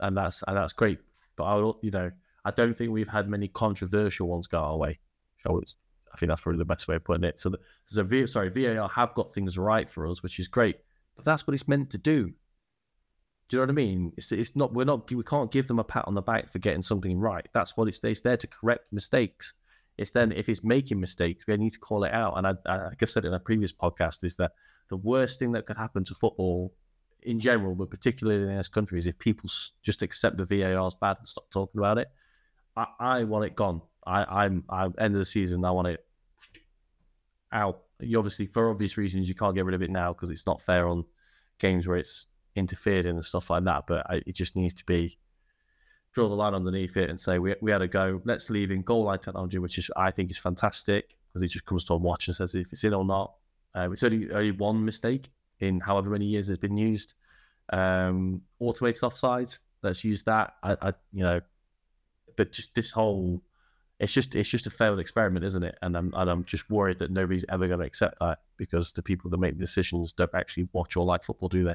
[0.00, 0.98] and that's and that's great.
[1.36, 2.10] But I you know
[2.44, 4.98] I don't think we've had many controversial ones go our way.
[6.12, 7.38] I think that's probably the best way of putting it.
[7.38, 7.54] So
[7.86, 10.76] so a v, sorry VAR have got things right for us, which is great.
[11.16, 12.32] But that's what it's meant to do.
[13.48, 14.12] Do you know what I mean?
[14.16, 16.58] It's, it's not we're not we can't give them a pat on the back for
[16.58, 17.46] getting something right.
[17.54, 19.54] That's what it's, it's there to correct mistakes.
[19.96, 22.34] It's then if it's making mistakes, we need to call it out.
[22.36, 24.52] And I, I, like I said in a previous podcast, is that
[24.90, 26.72] the worst thing that could happen to football
[27.22, 29.50] in general, but particularly in this country, is if people
[29.82, 32.08] just accept the VAR is bad and stop talking about it.
[32.76, 33.82] I, I want it gone.
[34.08, 35.64] I, I'm I end of the season.
[35.64, 36.04] I want it
[37.52, 37.82] out.
[38.00, 40.62] You obviously, for obvious reasons, you can't get rid of it now because it's not
[40.62, 41.04] fair on
[41.58, 43.86] games where it's interfered in and stuff like that.
[43.86, 45.18] But I, it just needs to be
[46.12, 48.22] draw the line underneath it and say we, we had a go.
[48.24, 51.66] Let's leave in goal line technology, which is I think is fantastic because he just
[51.66, 53.34] comes to a watch and says if it's in or not.
[53.74, 57.14] Uh, it's only only one mistake in however many years it's been used.
[57.70, 59.54] Um, automated offside.
[59.82, 60.54] Let's use that.
[60.62, 61.40] I, I, you know,
[62.36, 63.42] but just this whole,
[64.00, 65.76] it's just it's just a failed experiment, isn't it?
[65.82, 69.02] And I'm and I'm just worried that nobody's ever going to accept that because the
[69.02, 71.74] people that make the decisions don't actually watch or like football, do they?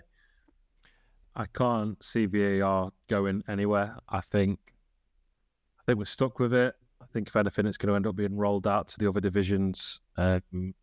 [1.36, 3.98] I can't see VAR going anywhere.
[4.08, 4.60] I think
[5.80, 6.76] I think we're stuck with it.
[7.02, 9.20] I think if anything, it's going to end up being rolled out to the other
[9.20, 10.00] divisions.
[10.16, 10.74] Um,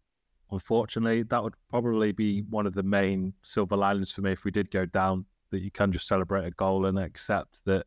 [0.50, 4.50] unfortunately, that would probably be one of the main silver linings for me if we
[4.50, 5.24] did go down.
[5.50, 7.86] That you can just celebrate a goal and accept that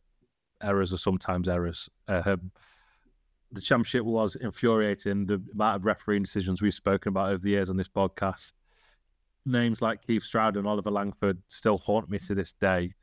[0.62, 1.90] errors are sometimes errors.
[2.10, 2.52] Um,
[3.54, 5.26] the championship was infuriating.
[5.26, 8.54] The amount of refereeing decisions we've spoken about over the years on this podcast,
[9.46, 12.94] names like Keith Stroud and Oliver Langford still haunt me to this day.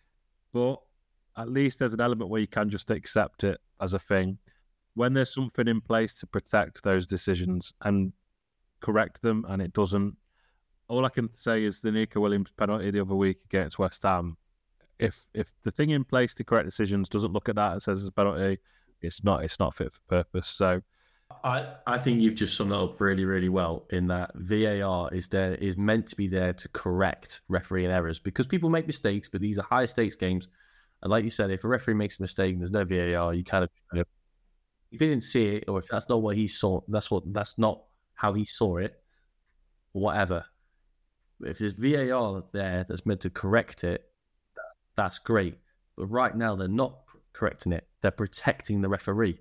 [0.52, 0.80] But
[1.36, 4.38] at least there's an element where you can just accept it as a thing.
[4.94, 8.12] When there's something in place to protect those decisions and
[8.80, 10.16] correct them, and it doesn't,
[10.88, 14.36] all I can say is the Neco Williams penalty the other week against West Ham.
[14.98, 18.00] If if the thing in place to correct decisions doesn't look at that and says
[18.00, 18.58] it's a penalty,
[19.02, 20.48] it's not it's not fit for purpose.
[20.48, 20.82] So
[21.44, 25.28] I, I think you've just summed that up really, really well in that VAR is
[25.28, 29.40] there is meant to be there to correct refereeing errors because people make mistakes, but
[29.40, 30.48] these are high stakes games.
[31.02, 33.44] And like you said, if a referee makes a mistake and there's no VAR, you
[33.44, 33.70] kind of
[34.92, 37.56] if he didn't see it or if that's not what he saw, that's what that's
[37.58, 37.82] not
[38.14, 39.00] how he saw it,
[39.92, 40.44] whatever.
[41.42, 44.04] If there's VAR there that's meant to correct it,
[44.96, 45.56] that's great.
[45.96, 46.98] But right now they're not
[47.32, 49.40] correcting it; they're protecting the referee,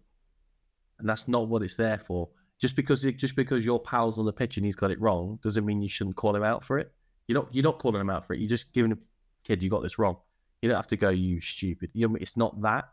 [1.00, 2.30] and that's not what it's there for.
[2.60, 5.40] Just because it just because your pal's on the pitch and he's got it wrong
[5.42, 6.92] doesn't mean you shouldn't call him out for it.
[7.28, 8.40] You're not you're not calling him out for it.
[8.40, 8.98] You're just giving a
[9.46, 10.18] kid, you got this wrong.
[10.62, 11.90] You don't have to go, you stupid.
[11.94, 12.90] You know, it's not that.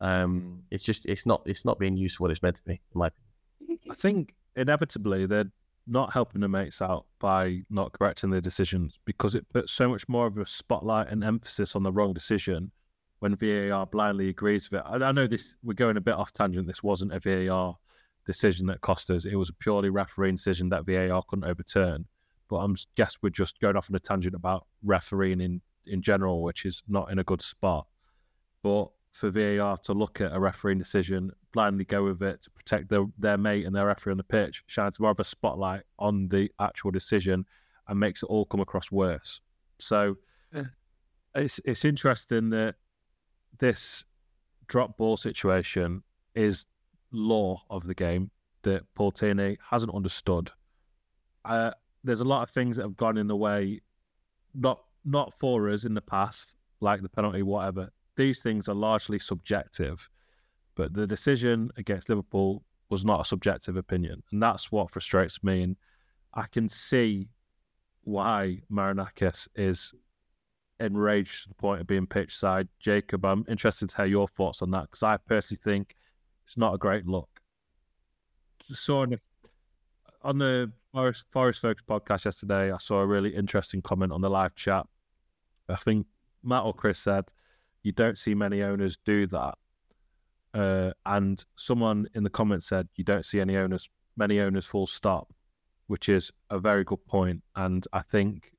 [0.00, 2.72] Um, it's just it's not it's not being used for what it's meant to be.
[2.72, 3.06] In my
[3.60, 3.80] opinion.
[3.90, 5.50] I think inevitably they're
[5.86, 10.06] not helping the mates out by not correcting their decisions because it puts so much
[10.08, 12.70] more of a spotlight and emphasis on the wrong decision
[13.20, 14.86] when VAR blindly agrees with it.
[14.86, 16.66] I, I know this we're going a bit off tangent.
[16.66, 17.76] This wasn't a VAR
[18.26, 19.24] decision that cost us.
[19.24, 22.06] It was a purely refereeing decision that VAR couldn't overturn.
[22.48, 26.42] But I'm guess we're just going off on a tangent about refereeing in in general,
[26.42, 27.86] which is not in a good spot.
[28.62, 32.88] But for VAR to look at a refereeing decision, blindly go with it to protect
[32.88, 36.28] their, their mate and their referee on the pitch, shines more of a spotlight on
[36.28, 37.46] the actual decision
[37.88, 39.40] and makes it all come across worse.
[39.78, 40.16] So
[40.54, 40.64] yeah.
[41.34, 42.74] it's it's interesting that
[43.58, 44.04] this
[44.66, 46.02] drop ball situation
[46.34, 46.66] is
[47.10, 48.30] law of the game
[48.62, 50.52] that Paul Tierney hasn't understood.
[51.44, 51.72] Uh,
[52.04, 53.80] there's a lot of things that have gone in the way,
[54.54, 57.90] not not for us in the past, like the penalty, whatever.
[58.16, 60.08] These things are largely subjective,
[60.74, 65.62] but the decision against Liverpool was not a subjective opinion, and that's what frustrates me.
[65.62, 65.76] And
[66.34, 67.30] I can see
[68.02, 69.94] why Marinakis is
[70.80, 72.68] enraged to the point of being pitch side.
[72.78, 75.94] Jacob, I'm interested to hear your thoughts on that because I personally think
[76.46, 77.28] it's not a great look.
[78.70, 79.20] So on the,
[80.22, 84.30] on the Forest, Forest Focus podcast yesterday, I saw a really interesting comment on the
[84.30, 84.86] live chat
[85.68, 86.06] I think
[86.42, 87.26] Matt or Chris said
[87.82, 89.54] you don't see many owners do that.
[90.54, 94.86] Uh, and someone in the comments said you don't see any owners, many owners, full
[94.86, 95.32] stop,
[95.86, 97.42] which is a very good point.
[97.54, 98.52] And I think,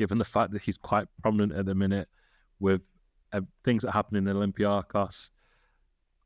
[0.00, 2.08] given the fact that he's quite prominent at the minute
[2.58, 2.80] with
[3.34, 5.28] uh, things that happen in Olympiacos,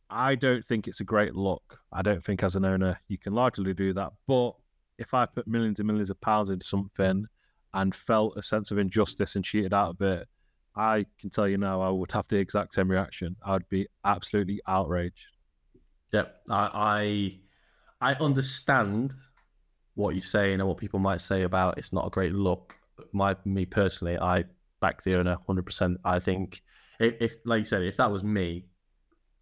[0.08, 1.80] I don't think it's a great look.
[1.92, 4.12] I don't think as an owner you can largely do that.
[4.28, 4.52] But
[4.96, 7.26] if I put millions and millions of pounds into something
[7.72, 10.28] and felt a sense of injustice and cheated out of it,
[10.76, 13.34] I can tell you now, I would have the exact same reaction.
[13.44, 15.26] I'd be absolutely outraged.
[16.12, 17.40] Yep, I,
[18.00, 19.14] I, I understand
[19.96, 22.76] what you're saying and what people might say about it's not a great look.
[23.12, 24.44] My, me personally, I
[24.80, 25.96] back the owner 100%.
[26.04, 26.62] I think
[27.00, 28.66] if, if, like you said, if that was me,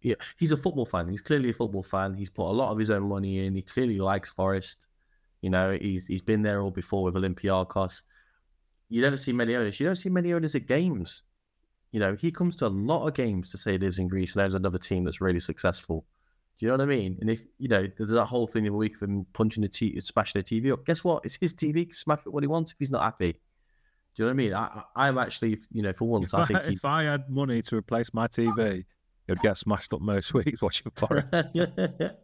[0.01, 1.07] yeah, he's a football fan.
[1.07, 2.13] He's clearly a football fan.
[2.13, 3.55] He's put a lot of his own money in.
[3.55, 4.87] He clearly likes Forest.
[5.41, 8.01] You know, he's he's been there all before with Olympiacos
[8.93, 9.79] you don't see many owners.
[9.79, 11.23] You don't see many owners at games.
[11.91, 14.35] You know, he comes to a lot of games to say he lives in Greece
[14.35, 16.05] and owns another team that's really successful.
[16.59, 17.17] Do you know what I mean?
[17.19, 19.69] And if you know, there's that whole thing of a week of him punching the
[19.69, 20.85] TV, smashing the TV up.
[20.85, 21.25] Guess what?
[21.25, 21.93] It's his TV.
[21.93, 23.33] Smash it what he wants if he's not happy.
[24.15, 24.85] Do you know what I mean?
[24.95, 27.63] I, am actually, you know, for once, if I think I, if I had money
[27.63, 28.85] to replace my TV,
[29.27, 31.27] it'd get smashed up most weeks watching Forest.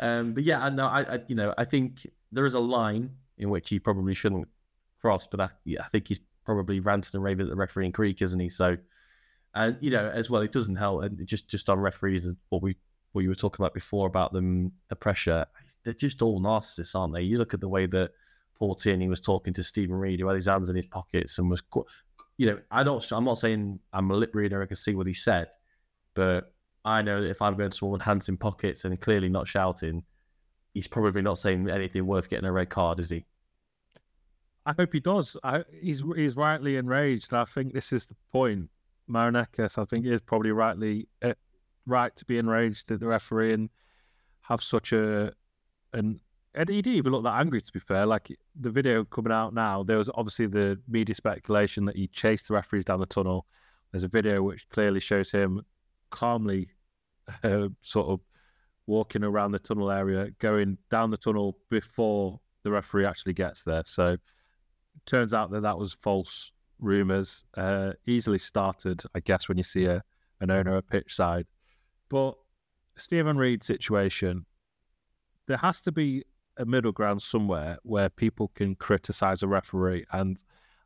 [0.00, 3.50] um, but yeah, no, I, I, you know, I think there is a line in
[3.50, 4.48] which he probably shouldn't
[5.02, 7.92] cross, but I, yeah, I think he's probably ranting and raving at the referee in
[7.92, 8.48] Greek, isn't he?
[8.48, 8.78] So,
[9.54, 11.02] and you know, as well, it doesn't help.
[11.02, 12.76] And just just on referees, and what we
[13.14, 15.46] what you were talking about before about them, the pressure,
[15.84, 17.22] they're just all narcissists, aren't they?
[17.22, 18.10] You look at the way that
[18.58, 21.48] Paul Tierney was talking to Steven Reid, who had his hands in his pockets and
[21.48, 21.62] was,
[22.36, 25.06] you know, I don't, I'm not saying I'm a lip reader, I can see what
[25.06, 25.46] he said,
[26.14, 26.52] but
[26.84, 30.02] I know that if I'm going to someone hands in pockets and clearly not shouting,
[30.72, 33.24] he's probably not saying anything worth getting a red card, is he?
[34.66, 35.36] I hope he does.
[35.44, 37.34] I, he's he's rightly enraged.
[37.34, 38.70] I think this is the point.
[39.08, 41.34] Marinakis, I think, is probably rightly uh,
[41.86, 43.70] right to be enraged at the referee and
[44.42, 45.32] have such a
[45.92, 46.20] an
[46.54, 47.60] and he didn't even look that angry.
[47.60, 51.84] To be fair, like the video coming out now, there was obviously the media speculation
[51.86, 53.46] that he chased the referees down the tunnel.
[53.90, 55.62] There's a video which clearly shows him
[56.10, 56.68] calmly,
[57.42, 58.20] uh, sort of
[58.86, 63.82] walking around the tunnel area, going down the tunnel before the referee actually gets there.
[63.84, 64.16] So,
[65.06, 67.44] turns out that that was false rumors.
[67.56, 70.02] Uh, easily started, I guess, when you see a
[70.40, 71.46] an owner at pitch side,
[72.14, 72.36] but
[72.94, 74.46] Steven Reid situation.
[75.48, 76.22] There has to be
[76.56, 80.04] a middle ground somewhere where people can criticize a referee.
[80.12, 80.38] And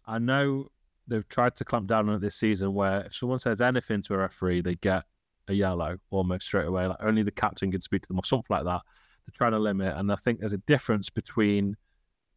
[0.07, 0.69] I know
[1.07, 4.15] they've tried to clamp down on it this season where if someone says anything to
[4.15, 5.05] a referee, they get
[5.49, 6.87] a yellow almost straight away.
[6.87, 8.81] Like only the captain can speak to them or something like that.
[9.27, 9.99] They're trying to limit.
[9.99, 11.77] And I think there's a difference between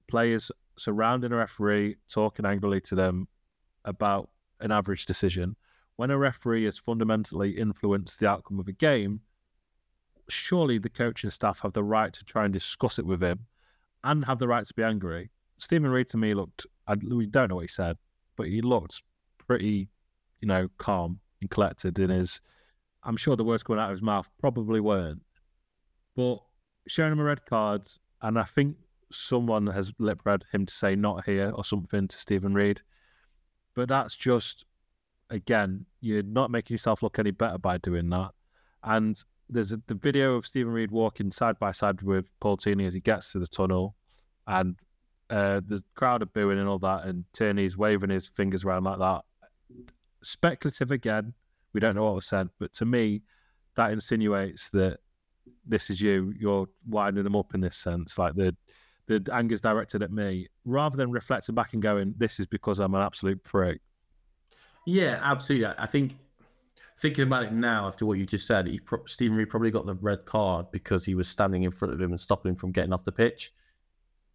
[0.09, 3.29] players surrounding a referee, talking angrily to them
[3.85, 5.55] about an average decision.
[6.01, 9.19] When a referee has fundamentally influenced the outcome of a game,
[10.27, 13.41] surely the coaching staff have the right to try and discuss it with him
[14.03, 15.29] and have the right to be angry.
[15.59, 17.97] Steven Reid to me looked, I, we don't know what he said,
[18.35, 19.03] but he looked
[19.37, 19.89] pretty,
[20.39, 22.41] you know, calm and collected in his.
[23.03, 25.21] I'm sure the words coming out of his mouth probably weren't,
[26.15, 26.39] but
[26.87, 27.83] showing him a red card,
[28.23, 28.77] and I think
[29.11, 32.81] someone has lip read him to say not here or something to Steven Reid.
[33.75, 34.65] But that's just,
[35.29, 38.31] again, you're not making yourself look any better by doing that.
[38.83, 42.85] And there's a, the video of Steven Reid walking side by side with Paul Tierney
[42.85, 43.95] as he gets to the tunnel,
[44.47, 44.75] and
[45.29, 48.99] uh, the crowd are booing and all that, and Tierney's waving his fingers around like
[48.99, 49.21] that.
[50.23, 51.33] Speculative again.
[51.73, 53.21] We don't know what was said, but to me,
[53.75, 54.97] that insinuates that
[55.65, 56.33] this is you.
[56.37, 58.55] You're winding them up in this sense, like the
[59.07, 62.95] the anger's directed at me, rather than reflecting back and going, "This is because I'm
[62.95, 63.81] an absolute prick."
[64.85, 65.73] Yeah, absolutely.
[65.77, 66.13] I think
[66.99, 69.85] thinking about it now after what you just said, he pro- Steven Reid probably got
[69.85, 72.71] the red card because he was standing in front of him and stopping him from
[72.71, 73.53] getting off the pitch.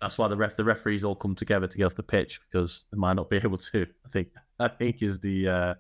[0.01, 2.85] That's why the ref the referees all come together to get off the pitch because
[2.93, 3.87] they might not be able to.
[4.05, 4.29] I think
[4.59, 5.75] I think is the uh,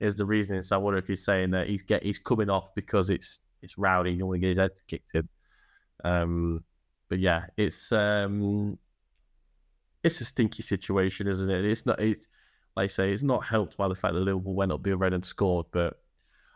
[0.00, 0.62] is the reason.
[0.62, 3.76] So I wonder if he's saying that he's get he's coming off because it's it's
[3.76, 4.12] rowdy.
[4.12, 5.28] You don't want to get his head kicked in.
[6.04, 6.64] Um,
[7.08, 8.78] but yeah, it's um,
[10.02, 11.64] it's a stinky situation, isn't it?
[11.64, 12.00] It's not.
[12.00, 12.26] It,
[12.76, 15.06] like I say, it's not helped by the fact that Liverpool went up the other
[15.06, 15.98] end and scored, but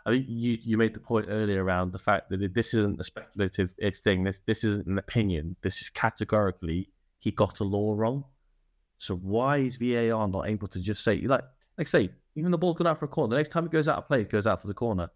[0.04, 3.04] I think you, you made the point earlier around the fact that this isn't a
[3.04, 4.24] speculative eh, thing.
[4.24, 5.56] This this isn't an opinion.
[5.62, 8.24] This is categorically he got a law wrong.
[8.98, 11.44] So why is VAR not able to just say like
[11.76, 13.30] like say even the ball's gone out for a corner.
[13.30, 15.10] The next time it goes out of play, it goes out for the corner.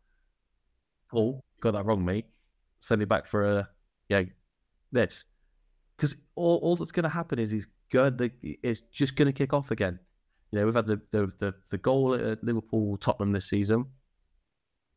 [1.14, 2.26] Oh, got that wrong, mate.
[2.80, 3.68] Send it back for a
[4.08, 4.22] yeah
[4.92, 5.24] this
[5.96, 9.52] because all, all that's going to happen is he's to, it's just going to kick
[9.52, 9.98] off again.
[10.54, 13.86] You know, we've had the, the the the goal at Liverpool Tottenham this season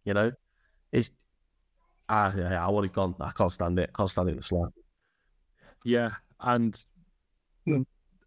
[0.08, 0.32] you know,
[0.93, 1.10] it's
[2.08, 3.13] ah, yeah, I would have gone.
[3.20, 3.91] I can't stand it.
[3.93, 4.38] I can't stand it.
[4.38, 4.72] The slap.
[5.84, 6.84] Yeah, and.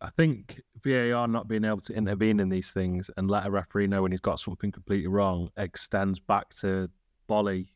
[0.03, 3.87] I think VAR not being able to intervene in these things and let a referee
[3.87, 6.89] know when he's got something completely wrong extends back to
[7.29, 7.69] Boly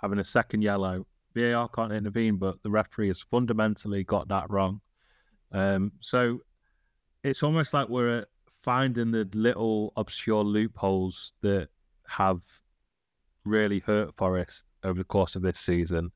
[0.00, 1.06] having a second yellow.
[1.36, 4.80] VAR can't intervene, but the referee has fundamentally got that wrong.
[5.52, 6.40] Um, so
[7.22, 8.26] it's almost like we're
[8.68, 11.68] finding the little obscure loopholes that
[12.06, 12.42] have
[13.42, 16.12] really hurt Forest over the course of this season.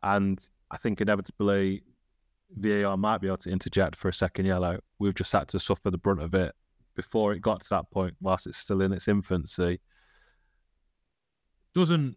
[0.00, 0.38] And
[0.70, 1.82] I think inevitably
[2.56, 4.78] VAR might be able to interject for a second yellow.
[5.00, 6.54] We've just had to suffer the brunt of it
[6.94, 9.80] before it got to that point, whilst it's still in its infancy.
[11.74, 12.16] Doesn't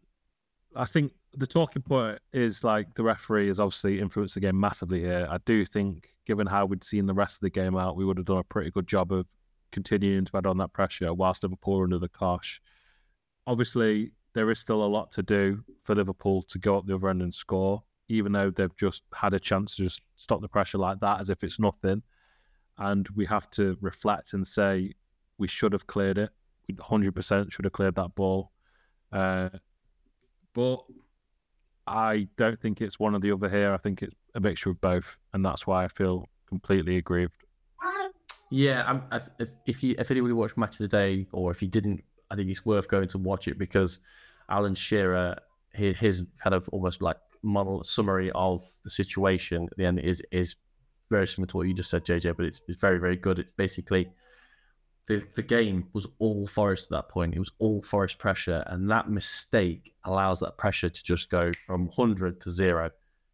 [0.76, 5.00] I think the talking point is like the referee has obviously influenced the game massively
[5.00, 5.26] here.
[5.28, 8.18] I do think, given how we'd seen the rest of the game out, we would
[8.18, 9.26] have done a pretty good job of
[9.72, 12.62] continuing to add on that pressure whilst Liverpool were under the cosh.
[13.48, 17.10] Obviously, there is still a lot to do for Liverpool to go up the other
[17.10, 20.78] end and score, even though they've just had a chance to just stop the pressure
[20.78, 22.04] like that as if it's nothing.
[22.78, 24.94] And we have to reflect and say
[25.38, 26.30] we should have cleared it.
[26.68, 28.52] We 100% should have cleared that ball.
[29.12, 29.50] Uh,
[30.54, 30.84] but
[31.88, 33.74] I don't think it's one or the other here.
[33.74, 37.44] I think it's a mixture of both, and that's why I feel completely aggrieved.
[38.52, 39.04] Yeah, I'm,
[39.66, 42.50] if you if anybody watched Match of the Day, or if you didn't I think
[42.50, 44.00] it's worth going to watch it because
[44.50, 45.38] Alan Shearer,
[45.74, 50.22] his, his kind of almost like model summary of the situation at the end is
[50.32, 50.56] is
[51.10, 53.38] very similar to what you just said, JJ, but it's, it's very very good.
[53.38, 54.10] It's basically
[55.08, 57.36] the the game was all Forest at that point.
[57.36, 61.90] It was all Forest pressure, and that mistake allows that pressure to just go from
[61.96, 62.92] hundred to zero,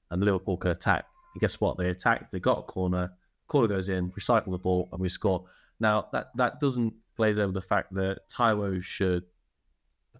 [0.09, 1.05] and Liverpool can attack.
[1.33, 1.77] And guess what?
[1.77, 2.31] They attacked.
[2.31, 3.13] They got a corner.
[3.47, 4.11] Corner goes in.
[4.11, 5.45] Recycle the ball, and we score.
[5.79, 9.23] Now that that doesn't glaze over the fact that Taiwo should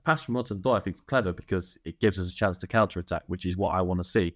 [0.04, 0.78] pass from Hudson Odoi.
[0.78, 3.58] I think it's clever because it gives us a chance to counter attack, which is
[3.58, 4.36] what I want to see.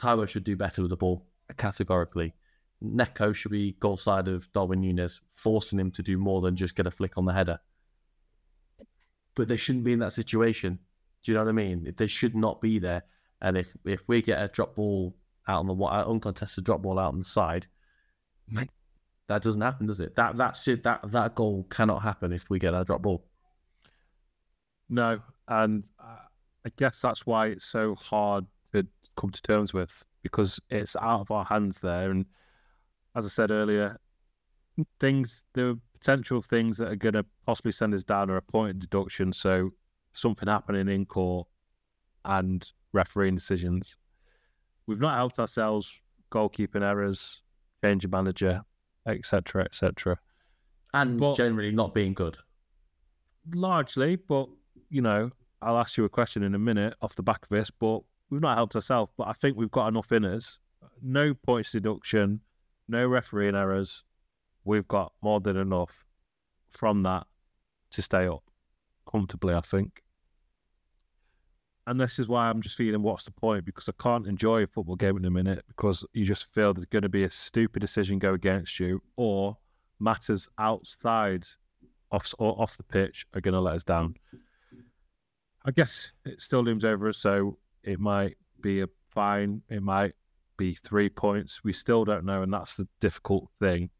[0.00, 1.26] Taiwo should do better with the ball.
[1.56, 2.34] categorically.
[2.80, 6.74] Neco should be goal side of Darwin Nunez, forcing him to do more than just
[6.74, 7.58] get a flick on the header.
[9.34, 10.78] But they shouldn't be in that situation.
[11.22, 11.92] Do you know what I mean?
[11.96, 13.02] They should not be there.
[13.42, 15.14] And if if we get a drop ball
[15.46, 17.66] out on the uncontested drop ball out on the side,
[19.30, 20.16] that doesn't happen, does it?
[20.16, 23.24] That that should, that that goal cannot happen if we get that drop ball.
[24.88, 26.26] No, and uh,
[26.66, 28.86] I guess that's why it's so hard to
[29.16, 32.10] come to terms with because it's out of our hands there.
[32.10, 32.26] And
[33.14, 34.00] as I said earlier,
[34.98, 38.70] things the potential things that are going to possibly send us down are a point
[38.70, 39.32] of deduction.
[39.32, 39.70] So
[40.12, 41.46] something happening in court
[42.24, 43.96] and refereeing decisions.
[44.86, 46.00] We've not helped ourselves
[46.32, 47.42] goalkeeping errors,
[47.82, 48.62] change of manager,
[49.06, 50.18] etc., etc.
[50.92, 52.38] And but, generally not being good.
[53.52, 54.48] Largely, but
[54.88, 55.30] you know,
[55.62, 58.00] I'll ask you a question in a minute off the back of this, but
[58.30, 59.12] we've not helped ourselves.
[59.16, 60.58] But I think we've got enough in us.
[61.02, 62.40] No points deduction,
[62.88, 64.04] no refereeing errors.
[64.64, 66.04] We've got more than enough
[66.70, 67.26] from that
[67.92, 68.42] to stay up
[69.10, 70.02] comfortably, I think.
[71.86, 73.64] And this is why I'm just feeling what's the point?
[73.64, 76.86] Because I can't enjoy a football game in a minute because you just feel there's
[76.86, 79.56] going to be a stupid decision go against you or
[79.98, 81.46] matters outside
[82.12, 84.16] off, or off the pitch are going to let us down.
[85.64, 89.62] I guess it still looms over us, so it might be a fine.
[89.68, 90.14] It might
[90.56, 91.62] be three points.
[91.62, 93.90] We still don't know, and that's the difficult thing.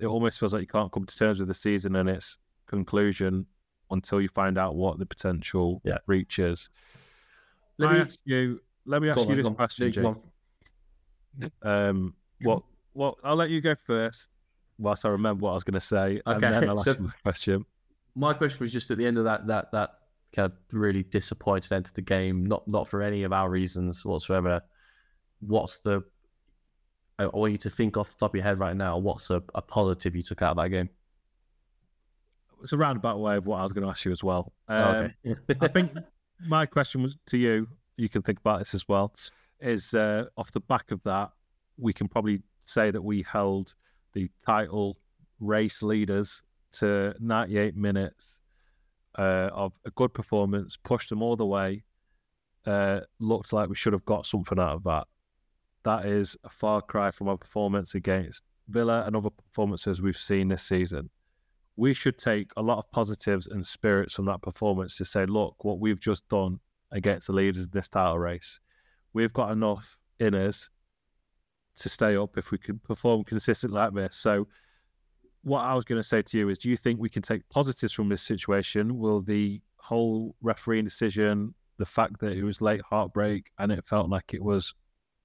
[0.00, 3.46] It almost feels like you can't come to terms with the season and its conclusion
[3.90, 5.98] until you find out what the potential yeah.
[6.06, 6.70] reach is.
[7.82, 8.60] Let me ask you.
[8.84, 11.50] Let me ask you on, this question, Jake.
[11.62, 12.62] Um, what?
[12.92, 13.14] What?
[13.24, 14.28] I'll let you go first,
[14.78, 16.32] whilst I remember what I was going to say, okay.
[16.32, 17.64] and then I'll ask so, you my question.
[18.14, 19.90] My question was just at the end of that that that
[20.34, 24.62] kind of really disappointed into the game, not not for any of our reasons whatsoever.
[25.40, 26.04] What's the
[27.18, 28.98] I want you to think off the top of your head right now.
[28.98, 30.88] What's a, a positive you took out of that game?
[32.62, 34.52] It's a roundabout way of what I was going to ask you as well.
[34.68, 35.56] Um, oh, okay.
[35.60, 35.92] I think
[36.46, 37.68] my question was to you.
[37.96, 39.12] You can think about this as well.
[39.60, 41.30] Is uh, off the back of that,
[41.76, 43.74] we can probably say that we held
[44.12, 44.98] the title
[45.40, 48.38] race leaders to 98 minutes
[49.18, 51.84] uh, of a good performance, pushed them all the way.
[52.64, 55.06] Uh, looked like we should have got something out of that.
[55.84, 60.48] That is a far cry from our performance against Villa and other performances we've seen
[60.48, 61.10] this season.
[61.76, 65.64] We should take a lot of positives and spirits from that performance to say, look,
[65.64, 66.60] what we've just done
[66.90, 68.60] against the leaders in this title race,
[69.12, 70.68] we've got enough in us
[71.76, 74.16] to stay up if we can perform consistently like this.
[74.16, 74.46] So
[75.42, 77.48] what I was going to say to you is, do you think we can take
[77.48, 78.98] positives from this situation?
[78.98, 84.10] Will the whole refereeing decision, the fact that it was late heartbreak and it felt
[84.10, 84.74] like it was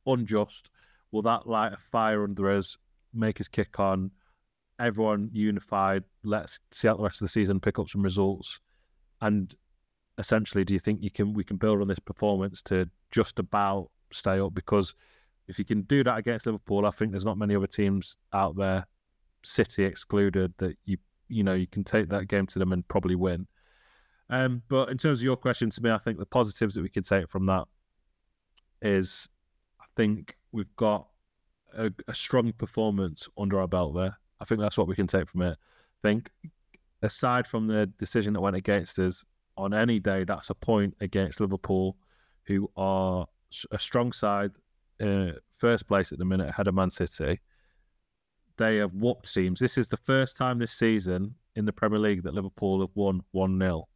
[0.05, 0.69] unjust,
[1.11, 2.77] will that light a fire under us,
[3.13, 4.11] make us kick on?
[4.79, 6.03] Everyone unified.
[6.23, 8.59] Let's see out the rest of the season, pick up some results,
[9.21, 9.53] and
[10.17, 13.89] essentially, do you think you can we can build on this performance to just about
[14.11, 14.53] stay up?
[14.53, 14.93] Because
[15.47, 18.55] if you can do that against Liverpool, I think there's not many other teams out
[18.55, 18.85] there
[19.43, 20.97] City excluded, that you
[21.27, 23.47] you know you can take that game to them and probably win.
[24.29, 26.89] Um, but in terms of your question to me, I think the positives that we
[26.89, 27.65] can take from that
[28.81, 29.29] is,
[29.79, 31.07] I think we've got
[31.73, 34.19] a, a strong performance under our belt there.
[34.39, 35.57] I think that's what we can take from it.
[35.57, 36.29] I think
[37.01, 39.25] aside from the decision that went against us
[39.55, 41.97] on any day, that's a point against Liverpool,
[42.43, 43.27] who are
[43.71, 44.51] a strong side,
[45.01, 47.39] uh, first place at the minute ahead of Man City
[48.57, 49.59] they have whooped teams.
[49.59, 53.21] This is the first time this season in the Premier League that Liverpool have won
[53.31, 53.87] 1 0,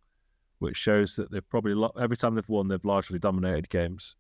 [0.60, 4.16] which shows that they've probably, every time they've won, they've largely dominated games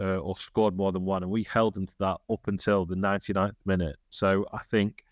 [0.00, 1.22] uh, or scored more than one.
[1.22, 3.96] And we held them to that up until the 99th minute.
[4.10, 5.04] So I think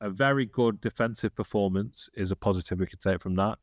[0.00, 3.58] a very good defensive performance is a positive we can take from that.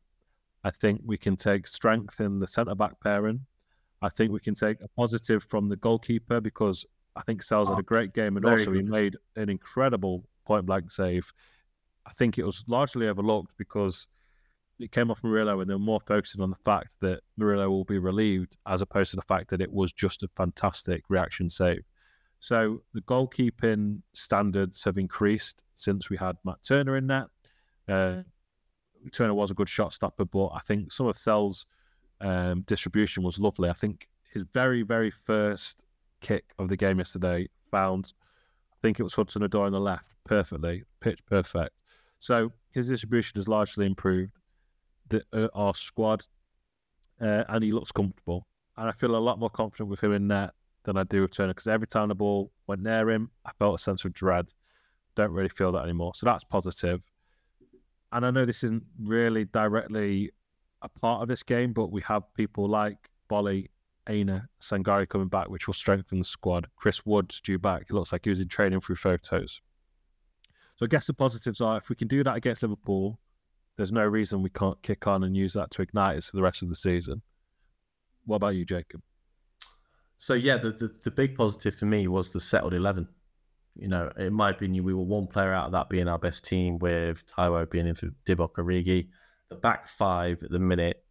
[0.64, 3.46] I think we can take strength in the centre back pairing.
[4.00, 6.86] I think we can take a positive from the goalkeeper because
[7.16, 8.76] I think Sels had a oh, great game and also good.
[8.76, 11.32] he made an incredible point blank save.
[12.06, 14.06] I think it was largely overlooked because
[14.78, 17.98] it came off Murillo and they're more focusing on the fact that Murillo will be
[17.98, 21.82] relieved as opposed to the fact that it was just a fantastic reaction save.
[22.40, 27.28] So the goalkeeping standards have increased since we had Matt Turner in that.
[27.88, 28.22] Uh,
[29.12, 31.66] Turner was a good shot stopper, but I think some of Sels'
[32.20, 33.68] um, distribution was lovely.
[33.68, 35.82] I think his very, very first
[36.20, 38.12] kick of the game yesterday found
[38.72, 41.74] I think it was Hudson Odoi on the left perfectly, pitch perfect.
[42.20, 44.32] So his distribution has largely improved.
[45.08, 46.26] The, uh, our squad,
[47.20, 48.46] uh, and he looks comfortable.
[48.76, 50.50] And I feel a lot more confident with him in net
[50.88, 53.74] than I do with Turner because every time the ball went near him, I felt
[53.74, 54.48] a sense of dread.
[55.14, 56.12] Don't really feel that anymore.
[56.14, 57.06] So that's positive.
[58.10, 60.30] And I know this isn't really directly
[60.80, 63.68] a part of this game, but we have people like Boly,
[64.08, 66.68] Aina, Sangaré coming back, which will strengthen the squad.
[66.76, 67.82] Chris Wood's due back.
[67.82, 69.60] It looks like he was in training through photos.
[70.76, 73.20] So I guess the positives are if we can do that against Liverpool,
[73.76, 76.42] there's no reason we can't kick on and use that to ignite us for the
[76.42, 77.20] rest of the season.
[78.24, 79.02] What about you, Jacob?
[80.18, 83.08] So yeah, the, the, the big positive for me was the settled eleven.
[83.76, 86.44] You know, in my opinion, we were one player out of that being our best
[86.44, 89.08] team, with Taiwo being in for Divock Origi.
[89.48, 91.04] The back five at the minute,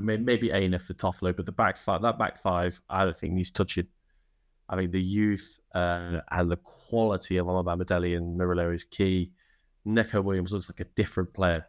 [0.00, 3.50] maybe Aina for Toffolo, but the back five, that back five, I don't think needs
[3.50, 3.88] touching.
[4.68, 9.32] I think the youth uh, and the quality of Omobamidele and Murillo is key.
[9.84, 11.66] Neco Williams looks like a different player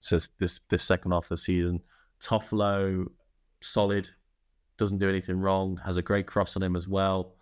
[0.00, 1.80] since this this second half of the season.
[2.20, 3.06] Toffolo,
[3.62, 4.10] solid,
[4.80, 7.36] doesn't do anything wrong, has a great cross on him as well.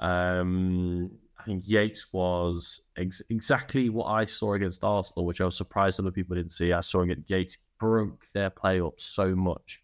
[0.00, 5.56] Um, I think Yates was ex- exactly what I saw against Arsenal, which I was
[5.56, 6.72] surprised other people didn't see.
[6.72, 9.82] I saw it Yates broke their play up so much.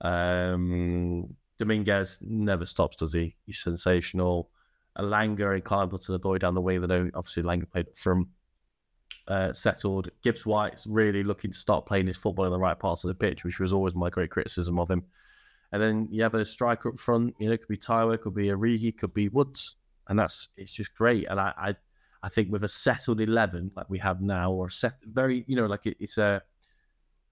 [0.00, 3.36] Um, Dominguez never stops, does he?
[3.46, 4.50] He's sensational.
[4.98, 6.78] Elanga and Hudson-Odoi down the way.
[6.78, 8.30] That obviously Elanga played from
[9.28, 10.08] uh, settled.
[10.22, 13.14] Gibbs White's really looking to start playing his football in the right parts of the
[13.14, 15.04] pitch, which was always my great criticism of him.
[15.70, 17.34] And then you have a striker up front.
[17.38, 19.76] You know, it could be Taiwo, could be Origi, could be Woods,
[20.08, 21.26] and that's it's just great.
[21.28, 21.74] And I, I,
[22.22, 25.66] I think with a settled eleven like we have now, or set very, you know,
[25.66, 26.42] like it, it's a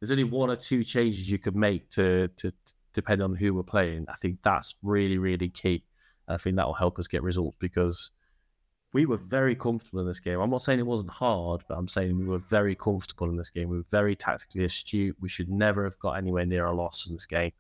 [0.01, 3.55] there's only one or two changes you could make to to, to depend on who
[3.55, 4.07] we're playing.
[4.09, 5.85] I think that's really really key.
[6.29, 8.11] And I think that will help us get results because
[8.93, 10.41] we were very comfortable in this game.
[10.41, 13.51] I'm not saying it wasn't hard, but I'm saying we were very comfortable in this
[13.51, 13.69] game.
[13.69, 15.17] We were very tactically astute.
[15.21, 17.53] We should never have got anywhere near a loss in this game.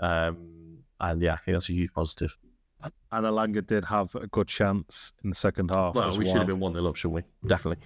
[0.00, 2.36] Um, and yeah, I think that's a huge positive.
[3.12, 5.94] And Elanga did have a good chance in the second half.
[5.94, 6.32] Well, we well.
[6.32, 7.48] should have been one nil up, shouldn't we?
[7.48, 7.84] Definitely.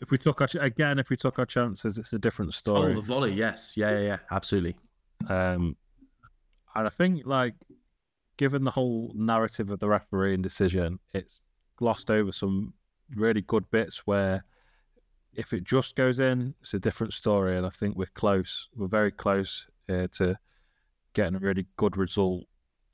[0.00, 2.92] If we took our again, if we took our chances, it's a different story.
[2.92, 4.76] Oh, the volley, yes, yeah, yeah, yeah, absolutely.
[5.28, 5.76] Um,
[6.74, 7.54] and I think like,
[8.36, 11.40] given the whole narrative of the refereeing decision, it's
[11.76, 12.74] glossed over some
[13.14, 14.44] really good bits where
[15.34, 17.56] if it just goes in, it's a different story.
[17.56, 18.68] And I think we're close.
[18.76, 20.38] We're very close uh, to
[21.18, 22.44] getting a really good result.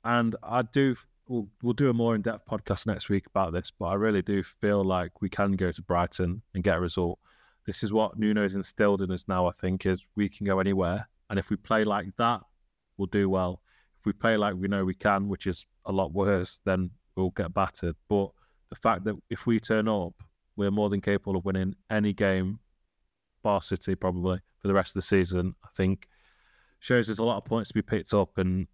[0.03, 0.95] And I do,
[1.27, 4.23] we'll, we'll do a more in depth podcast next week about this, but I really
[4.23, 7.19] do feel like we can go to Brighton and get a result.
[7.67, 11.07] This is what Nuno's instilled in us now, I think, is we can go anywhere.
[11.29, 12.41] And if we play like that,
[12.97, 13.61] we'll do well.
[13.99, 17.29] If we play like we know we can, which is a lot worse, then we'll
[17.29, 17.95] get battered.
[18.09, 18.29] But
[18.71, 20.15] the fact that if we turn up,
[20.55, 22.57] we're more than capable of winning any game,
[23.43, 25.53] Bar City probably for the rest of the season.
[25.63, 26.07] I think
[26.85, 28.67] shows there's a lot of points to be picked up, and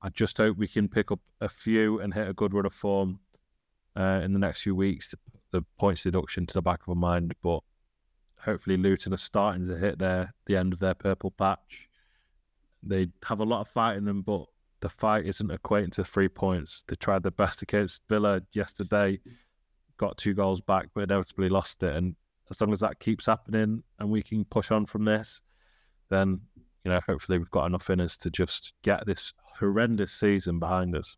[0.00, 2.72] I just hope we can pick up a few and hit a good run of
[2.72, 3.20] form
[3.94, 5.14] uh, in the next few weeks.
[5.50, 7.60] The points deduction to the back of our mind, but
[8.40, 11.88] hopefully Luton are starting to hit their the end of their purple patch.
[12.82, 14.46] They have a lot of fight in them, but
[14.80, 16.84] the fight isn't equating to three points.
[16.88, 19.20] They tried their best against Villa yesterday,
[19.98, 21.94] got two goals back, but inevitably lost it.
[21.94, 22.16] And
[22.50, 25.42] as long as that keeps happening and we can push on from this,
[26.08, 26.40] then
[26.86, 30.94] you know hopefully we've got enough in us to just get this horrendous season behind
[30.94, 31.16] us.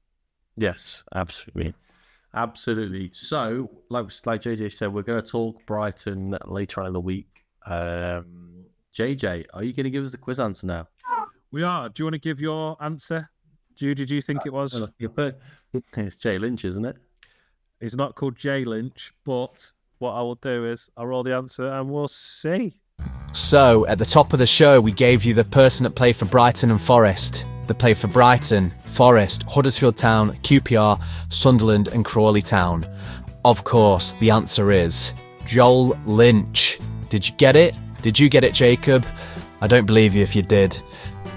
[0.56, 1.74] Yes, absolutely.
[2.34, 3.10] Absolutely.
[3.12, 7.44] So, like like JJ said, we're going to talk Brighton later on in the week.
[7.66, 8.64] Um,
[8.94, 10.88] JJ, are you going to give us the quiz answer now?
[11.50, 11.90] We are.
[11.90, 13.28] Do you want to give your answer?
[13.78, 14.72] Who did you think it was?
[15.98, 16.96] It's Jay Lynch, isn't it?
[17.78, 21.66] He's not called Jay Lynch, but what I will do is I'll roll the answer
[21.68, 22.80] and we'll see.
[23.38, 26.24] So, at the top of the show, we gave you the person that played for
[26.24, 27.46] Brighton and Forest.
[27.68, 32.84] That played for Brighton, Forest, Huddersfield Town, QPR, Sunderland, and Crawley Town.
[33.44, 35.12] Of course, the answer is
[35.44, 36.80] Joel Lynch.
[37.10, 37.74] Did you get it?
[38.02, 39.06] Did you get it, Jacob?
[39.60, 40.80] I don't believe you if you did.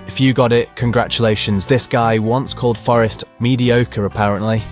[0.08, 1.66] If you got it, congratulations.
[1.66, 4.64] This guy once called Forest mediocre, apparently.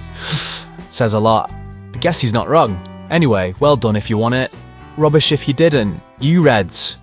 [0.89, 1.51] Says a lot.
[1.93, 3.07] I guess he's not wrong.
[3.11, 4.51] Anyway, well done if you won it.
[4.97, 6.01] Rubbish if you didn't.
[6.20, 6.97] You Reds.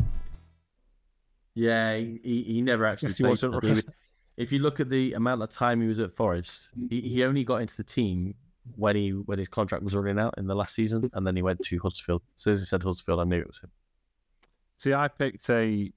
[1.54, 3.78] Yeah, he, he never actually Yes, he played wasn't for really.
[3.78, 3.84] us.
[4.36, 7.42] If you look at the amount of time he was at Forest, he, he only
[7.42, 8.34] got into the team
[8.74, 11.40] when he when his contract was running out in the last season, and then he
[11.42, 12.20] went to Huddersfield.
[12.34, 13.70] So as he said Huddersfield, I knew it was him.
[14.76, 15.90] See, I picked a,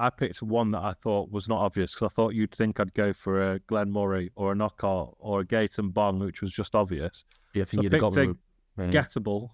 [0.00, 2.94] I picked one that I thought was not obvious because I thought you'd think I'd
[2.94, 6.74] go for a Glenn Murray or a Knockaert or a Gaëtan Bong, which was just
[6.74, 7.24] obvious.
[7.54, 8.34] Yeah, I think So you'd have got picked me.
[8.78, 8.90] a yeah.
[9.02, 9.50] Gettable,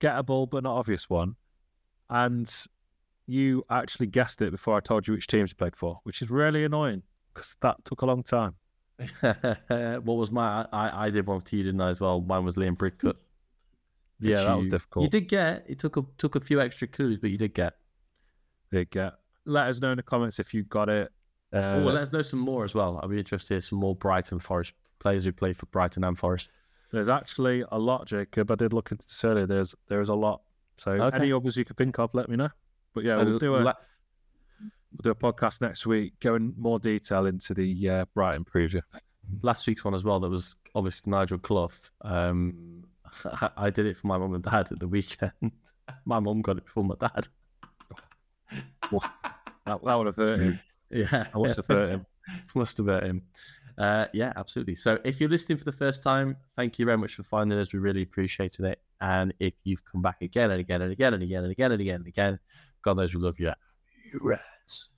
[0.00, 1.36] gettable but not obvious one,
[2.10, 2.52] and
[3.26, 6.30] you actually guessed it before I told you which teams he played for, which is
[6.30, 7.02] really annoying
[7.32, 8.54] because that took a long time.
[9.20, 10.66] what was my?
[10.72, 11.90] I, I did one to you, didn't I?
[11.90, 12.20] As well.
[12.20, 13.14] Mine was Liam Bridcutt.
[14.22, 15.04] Yeah, which that was difficult.
[15.04, 15.64] You did get.
[15.66, 17.72] It took a took a few extra clues, but you did get.
[18.70, 19.14] Did get.
[19.46, 21.10] Let us know in the comments if you got it.
[21.54, 23.00] Uh, oh, well, let us know some more as well.
[23.02, 26.18] I'll be interested to hear some more Brighton Forest players who play for Brighton and
[26.18, 26.50] Forest.
[26.92, 28.50] there's actually a lot, Jacob.
[28.50, 29.46] I did look into this earlier.
[29.46, 30.42] There's there is a lot.
[30.80, 31.16] So Okay.
[31.18, 32.48] any others you could think of, let me know.
[32.94, 33.74] But yeah, we'll do a la-
[34.58, 38.80] we'll do a podcast next week, going more detail into the uh, Brighton preview.
[39.42, 40.18] last week's one as well.
[40.20, 41.68] That was obviously Nigel Clough.
[42.00, 42.84] Um,
[43.24, 45.52] I, I did it for my mum and dad at the weekend.
[46.06, 47.28] my mum got it before my dad.
[48.90, 50.60] That, that would have hurt him.
[50.92, 52.06] Yeah, I must have hurt him.
[52.54, 53.22] must have hurt him.
[53.78, 54.74] Uh, yeah, absolutely.
[54.74, 57.72] So if you're listening for the first time, thank you very much for finding us.
[57.72, 58.80] We really appreciated it.
[59.00, 61.80] And if you've come back again and again and again and again and again and
[61.80, 62.38] again and again,
[62.82, 63.52] God knows we love you.
[64.12, 64.88] You rats.